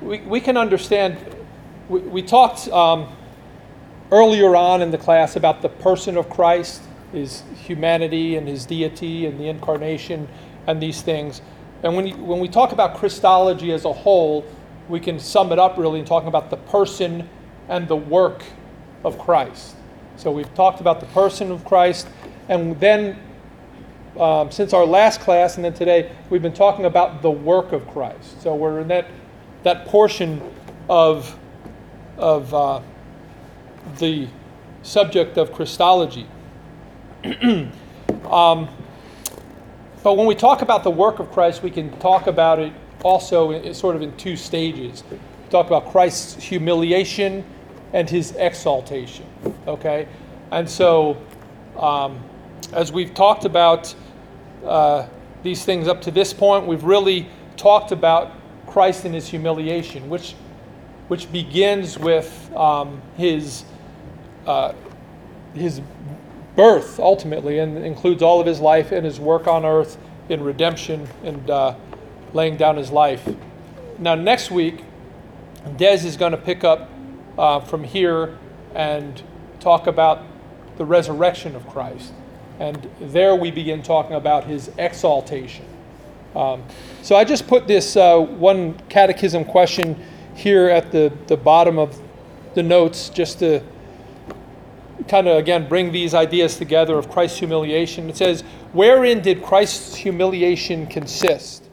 we, 0.00 0.20
we 0.22 0.40
can 0.40 0.56
understand, 0.56 1.18
we, 1.88 2.00
we 2.00 2.22
talked 2.22 2.68
um, 2.68 3.14
earlier 4.10 4.56
on 4.56 4.82
in 4.82 4.90
the 4.90 4.98
class 4.98 5.36
about 5.36 5.62
the 5.62 5.68
person 5.68 6.16
of 6.16 6.30
Christ 6.30 6.82
his 7.12 7.42
humanity 7.64 8.36
and 8.36 8.46
his 8.46 8.66
deity 8.66 9.26
and 9.26 9.38
the 9.38 9.48
incarnation 9.48 10.28
and 10.66 10.80
these 10.80 11.02
things. 11.02 11.40
And 11.82 11.94
when, 11.96 12.26
when 12.26 12.40
we 12.40 12.48
talk 12.48 12.72
about 12.72 12.96
Christology 12.96 13.72
as 13.72 13.84
a 13.84 13.92
whole, 13.92 14.44
we 14.88 15.00
can 15.00 15.18
sum 15.18 15.52
it 15.52 15.58
up 15.58 15.78
really 15.78 16.00
in 16.00 16.04
talking 16.04 16.28
about 16.28 16.50
the 16.50 16.56
person 16.56 17.28
and 17.68 17.86
the 17.86 17.96
work 17.96 18.44
of 19.04 19.18
Christ. 19.18 19.76
So 20.16 20.30
we've 20.30 20.52
talked 20.54 20.80
about 20.80 21.00
the 21.00 21.06
person 21.06 21.52
of 21.52 21.64
Christ, 21.64 22.08
and 22.48 22.78
then 22.80 23.18
um, 24.18 24.50
since 24.50 24.72
our 24.72 24.84
last 24.84 25.20
class 25.20 25.56
and 25.56 25.64
then 25.64 25.74
today, 25.74 26.10
we've 26.28 26.42
been 26.42 26.52
talking 26.52 26.86
about 26.86 27.22
the 27.22 27.30
work 27.30 27.72
of 27.72 27.86
Christ. 27.88 28.42
So 28.42 28.54
we're 28.54 28.80
in 28.80 28.88
that, 28.88 29.06
that 29.62 29.86
portion 29.86 30.42
of, 30.88 31.38
of 32.16 32.52
uh, 32.52 32.80
the 33.98 34.26
subject 34.82 35.38
of 35.38 35.52
Christology. 35.52 36.26
um, 38.30 38.68
but 40.02 40.16
when 40.16 40.26
we 40.26 40.34
talk 40.34 40.62
about 40.62 40.84
the 40.84 40.90
work 40.90 41.18
of 41.18 41.30
Christ, 41.32 41.62
we 41.62 41.70
can 41.70 41.96
talk 41.98 42.26
about 42.26 42.58
it 42.58 42.72
also 43.02 43.50
in, 43.50 43.74
sort 43.74 43.96
of 43.96 44.02
in 44.02 44.16
two 44.16 44.36
stages. 44.36 45.02
We 45.10 45.18
talk 45.50 45.66
about 45.66 45.90
Christ's 45.90 46.42
humiliation 46.42 47.44
and 47.92 48.08
his 48.08 48.32
exaltation. 48.32 49.26
Okay? 49.66 50.06
And 50.50 50.68
so, 50.68 51.16
um, 51.76 52.22
as 52.72 52.92
we've 52.92 53.14
talked 53.14 53.44
about 53.44 53.94
uh, 54.64 55.06
these 55.42 55.64
things 55.64 55.88
up 55.88 56.00
to 56.02 56.10
this 56.10 56.32
point, 56.32 56.66
we've 56.66 56.84
really 56.84 57.28
talked 57.56 57.92
about 57.92 58.32
Christ 58.66 59.04
and 59.04 59.14
his 59.14 59.26
humiliation, 59.28 60.08
which, 60.08 60.34
which 61.08 61.30
begins 61.32 61.98
with 61.98 62.54
um, 62.54 63.02
his 63.16 63.64
uh, 64.46 64.72
his 65.54 65.80
birth 66.58 66.98
ultimately, 66.98 67.60
and 67.60 67.78
includes 67.84 68.20
all 68.20 68.40
of 68.40 68.46
his 68.46 68.58
life 68.58 68.90
and 68.90 69.06
his 69.06 69.20
work 69.20 69.46
on 69.46 69.64
earth 69.64 69.96
in 70.28 70.42
redemption 70.42 71.06
and 71.22 71.48
uh, 71.48 71.72
laying 72.34 72.56
down 72.56 72.76
his 72.76 72.90
life. 72.90 73.32
Now, 74.00 74.16
next 74.16 74.50
week, 74.50 74.82
Des 75.76 76.04
is 76.04 76.16
going 76.16 76.32
to 76.32 76.36
pick 76.38 76.64
up 76.64 76.90
uh, 77.38 77.60
from 77.60 77.84
here 77.84 78.36
and 78.74 79.22
talk 79.60 79.86
about 79.86 80.24
the 80.78 80.84
resurrection 80.84 81.54
of 81.54 81.64
Christ. 81.68 82.12
And 82.58 82.90
there 83.00 83.36
we 83.36 83.52
begin 83.52 83.80
talking 83.80 84.16
about 84.16 84.42
his 84.42 84.68
exaltation. 84.78 85.64
Um, 86.34 86.64
so 87.02 87.14
I 87.14 87.22
just 87.22 87.46
put 87.46 87.68
this 87.68 87.96
uh, 87.96 88.18
one 88.18 88.74
catechism 88.88 89.44
question 89.44 89.96
here 90.34 90.68
at 90.68 90.90
the, 90.90 91.12
the 91.28 91.36
bottom 91.36 91.78
of 91.78 92.02
the 92.54 92.64
notes 92.64 93.10
just 93.10 93.38
to 93.38 93.62
kind 95.08 95.26
of 95.26 95.36
again 95.36 95.68
bring 95.68 95.92
these 95.92 96.14
ideas 96.14 96.56
together 96.56 96.96
of 96.96 97.10
Christ's 97.10 97.38
humiliation. 97.38 98.08
It 98.10 98.16
says, 98.16 98.42
Wherein 98.72 99.20
did 99.20 99.42
Christ's 99.42 99.96
humiliation 99.96 100.86
consist? 100.86 101.64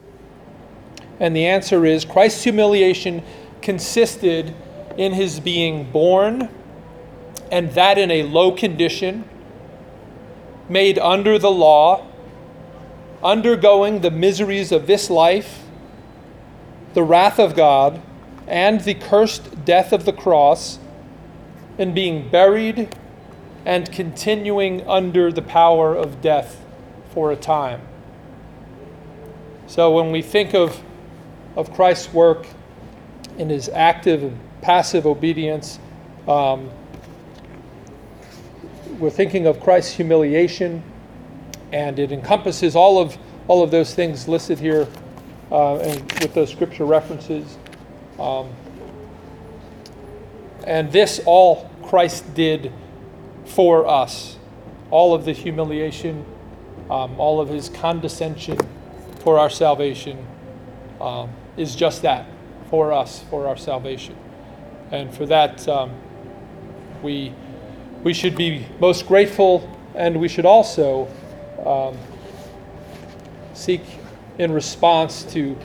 And 1.20 1.34
the 1.34 1.46
answer 1.46 1.84
is 1.84 2.04
Christ's 2.04 2.44
humiliation 2.44 3.22
consisted 3.62 4.54
in 4.96 5.12
his 5.12 5.40
being 5.40 5.90
born, 5.90 6.48
and 7.50 7.70
that 7.72 7.98
in 7.98 8.10
a 8.10 8.22
low 8.22 8.52
condition, 8.52 9.28
made 10.68 10.98
under 10.98 11.38
the 11.38 11.50
law, 11.50 12.06
undergoing 13.22 14.00
the 14.00 14.10
miseries 14.10 14.72
of 14.72 14.86
this 14.86 15.10
life, 15.10 15.62
the 16.94 17.02
wrath 17.02 17.38
of 17.38 17.54
God, 17.54 18.00
and 18.46 18.80
the 18.80 18.94
cursed 18.94 19.64
death 19.64 19.92
of 19.92 20.04
the 20.04 20.12
cross, 20.12 20.78
and 21.78 21.94
being 21.94 22.28
buried 22.28 22.88
and 23.66 23.90
continuing 23.90 24.88
under 24.88 25.32
the 25.32 25.42
power 25.42 25.92
of 25.94 26.22
death 26.22 26.64
for 27.10 27.32
a 27.32 27.36
time. 27.36 27.80
So 29.66 29.90
when 29.90 30.12
we 30.12 30.22
think 30.22 30.54
of, 30.54 30.80
of 31.56 31.74
Christ's 31.74 32.12
work 32.12 32.46
in 33.38 33.50
his 33.50 33.68
active 33.68 34.22
and 34.22 34.38
passive 34.62 35.04
obedience, 35.04 35.80
um, 36.28 36.70
we're 39.00 39.10
thinking 39.10 39.48
of 39.48 39.60
Christ's 39.60 39.94
humiliation, 39.94 40.80
and 41.72 41.98
it 41.98 42.12
encompasses 42.12 42.76
all 42.76 42.98
of 43.00 43.18
all 43.48 43.62
of 43.62 43.70
those 43.70 43.94
things 43.94 44.26
listed 44.28 44.58
here 44.58 44.88
uh, 45.50 45.76
and 45.78 46.00
with 46.20 46.34
those 46.34 46.50
scripture 46.50 46.84
references. 46.84 47.58
Um, 48.18 48.48
and 50.66 50.90
this 50.90 51.20
all 51.26 51.70
Christ 51.82 52.32
did 52.34 52.72
for 53.46 53.86
us. 53.86 54.36
All 54.90 55.14
of 55.14 55.24
the 55.24 55.32
humiliation, 55.32 56.24
um, 56.90 57.18
all 57.18 57.40
of 57.40 57.48
his 57.48 57.68
condescension 57.68 58.58
for 59.20 59.38
our 59.38 59.50
salvation 59.50 60.24
um, 61.00 61.30
is 61.56 61.74
just 61.74 62.02
that 62.02 62.26
for 62.70 62.92
us, 62.92 63.22
for 63.30 63.46
our 63.46 63.56
salvation. 63.56 64.14
And 64.90 65.12
for 65.12 65.26
that, 65.26 65.66
um, 65.68 65.92
we, 67.02 67.32
we 68.02 68.12
should 68.12 68.36
be 68.36 68.66
most 68.80 69.06
grateful, 69.06 69.68
and 69.94 70.20
we 70.20 70.28
should 70.28 70.46
also 70.46 71.08
um, 71.64 71.96
seek 73.54 73.82
in 74.38 74.52
response 74.52 75.24
to, 75.24 75.56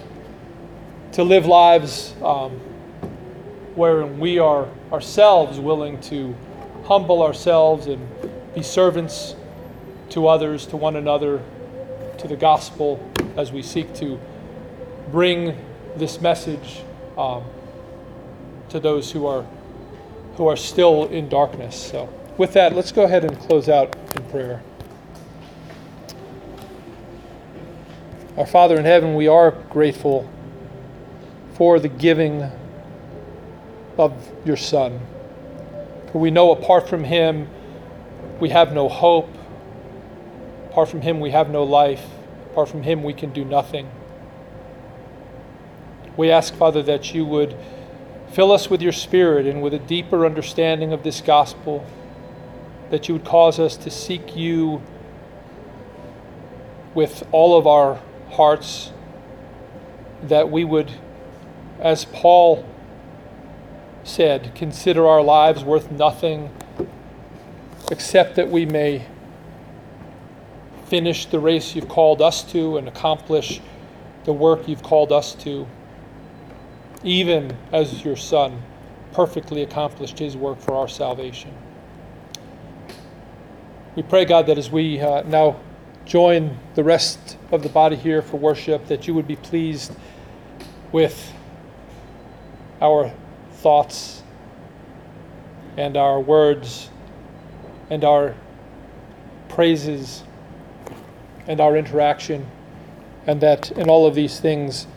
to 1.11 1.23
live 1.23 1.45
lives 1.45 2.15
um, 2.23 2.51
wherein 3.75 4.19
we 4.19 4.39
are 4.39 4.67
ourselves 4.91 5.59
willing 5.59 5.99
to 6.01 6.35
humble 6.91 7.23
ourselves 7.23 7.87
and 7.87 8.05
be 8.53 8.61
servants 8.61 9.33
to 10.09 10.27
others, 10.27 10.65
to 10.65 10.75
one 10.75 10.97
another, 10.97 11.41
to 12.17 12.27
the 12.27 12.35
gospel 12.35 12.99
as 13.37 13.49
we 13.49 13.61
seek 13.61 13.95
to 13.95 14.19
bring 15.09 15.57
this 15.95 16.19
message 16.19 16.83
um, 17.17 17.45
to 18.67 18.77
those 18.77 19.09
who 19.09 19.25
are 19.25 19.45
who 20.35 20.47
are 20.47 20.57
still 20.57 21.07
in 21.07 21.29
darkness. 21.29 21.81
So, 21.81 22.09
with 22.37 22.51
that, 22.55 22.75
let's 22.75 22.91
go 22.91 23.03
ahead 23.03 23.23
and 23.23 23.39
close 23.39 23.69
out 23.69 23.95
in 24.17 24.23
prayer. 24.25 24.61
Our 28.35 28.45
Father 28.45 28.77
in 28.77 28.83
heaven, 28.83 29.15
we 29.15 29.29
are 29.29 29.51
grateful 29.69 30.29
for 31.53 31.79
the 31.79 31.87
giving 31.87 32.51
of 33.97 34.13
your 34.43 34.57
Son. 34.57 34.99
For 36.11 36.19
we 36.19 36.31
know 36.31 36.51
apart 36.51 36.89
from 36.89 37.03
him, 37.03 37.49
we 38.39 38.49
have 38.49 38.73
no 38.73 38.89
hope. 38.89 39.29
Apart 40.69 40.89
from 40.89 41.01
him, 41.01 41.19
we 41.19 41.31
have 41.31 41.49
no 41.49 41.63
life. 41.63 42.05
Apart 42.51 42.69
from 42.69 42.83
him, 42.83 43.03
we 43.03 43.13
can 43.13 43.31
do 43.31 43.45
nothing. 43.45 43.89
We 46.17 46.29
ask, 46.29 46.53
Father, 46.53 46.83
that 46.83 47.13
you 47.13 47.25
would 47.25 47.55
fill 48.31 48.51
us 48.51 48.69
with 48.69 48.81
your 48.81 48.91
Spirit 48.91 49.45
and 49.45 49.61
with 49.61 49.73
a 49.73 49.79
deeper 49.79 50.25
understanding 50.25 50.91
of 50.91 51.03
this 51.03 51.21
gospel, 51.21 51.85
that 52.89 53.07
you 53.07 53.15
would 53.15 53.25
cause 53.25 53.59
us 53.59 53.77
to 53.77 53.89
seek 53.89 54.35
you 54.35 54.81
with 56.93 57.25
all 57.31 57.57
of 57.57 57.65
our 57.65 58.01
hearts, 58.31 58.91
that 60.23 60.51
we 60.51 60.65
would, 60.65 60.91
as 61.79 62.03
Paul 62.05 62.65
said, 64.11 64.53
Consider 64.55 65.07
our 65.07 65.21
lives 65.21 65.63
worth 65.63 65.89
nothing 65.89 66.49
except 67.89 68.35
that 68.35 68.49
we 68.49 68.65
may 68.65 69.05
finish 70.85 71.25
the 71.25 71.39
race 71.39 71.73
you've 71.73 71.87
called 71.87 72.21
us 72.21 72.43
to 72.51 72.77
and 72.77 72.87
accomplish 72.87 73.61
the 74.25 74.33
work 74.33 74.67
you've 74.67 74.83
called 74.83 75.11
us 75.11 75.33
to, 75.35 75.65
even 77.03 77.55
as 77.71 78.03
your 78.03 78.17
Son 78.17 78.61
perfectly 79.13 79.63
accomplished 79.63 80.19
his 80.19 80.35
work 80.35 80.59
for 80.59 80.75
our 80.75 80.87
salvation. 80.87 81.53
We 83.95 84.03
pray, 84.03 84.25
God, 84.25 84.47
that 84.47 84.57
as 84.57 84.69
we 84.69 84.99
uh, 84.99 85.23
now 85.23 85.59
join 86.05 86.57
the 86.75 86.83
rest 86.83 87.37
of 87.51 87.63
the 87.63 87.69
body 87.69 87.95
here 87.95 88.21
for 88.21 88.37
worship, 88.37 88.87
that 88.87 89.07
you 89.07 89.13
would 89.13 89.27
be 89.27 89.35
pleased 89.37 89.93
with 90.91 91.33
our 92.81 93.13
thoughts 93.61 94.23
and 95.77 95.95
our 95.95 96.19
words 96.19 96.89
and 97.89 98.03
our 98.03 98.35
praises 99.49 100.23
and 101.47 101.59
our 101.59 101.75
interaction, 101.77 102.47
and 103.27 103.41
that 103.41 103.71
in 103.71 103.89
all 103.89 104.07
of 104.07 104.15
these 104.15 104.39
things 104.39 104.87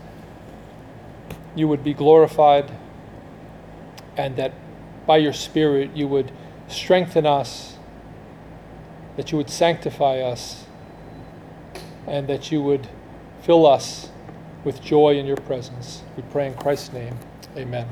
you 1.55 1.69
would 1.69 1.85
be 1.85 1.95
glorified, 1.95 2.71
and 4.17 4.37
that 4.37 4.53
by 5.07 5.17
your 5.17 5.33
Spirit 5.33 5.91
you 5.95 6.07
would 6.07 6.31
strengthen 6.69 7.27
us, 7.27 7.77
that 9.17 9.31
you 9.31 9.39
would 9.39 9.51
sanctify 9.51 10.21
us, 10.21 10.65
and 12.07 12.29
that 12.29 12.51
you 12.51 12.63
would 12.63 12.89
fill 13.43 13.67
us 13.67 14.11
with 14.65 14.83
joy 14.83 15.19
in 15.19 15.27
your 15.27 15.37
presence. 15.37 16.03
We 16.17 16.23
pray 16.31 16.47
in 16.47 16.55
Christ's 16.55 16.93
name. 16.93 17.17
Amen. 17.57 17.87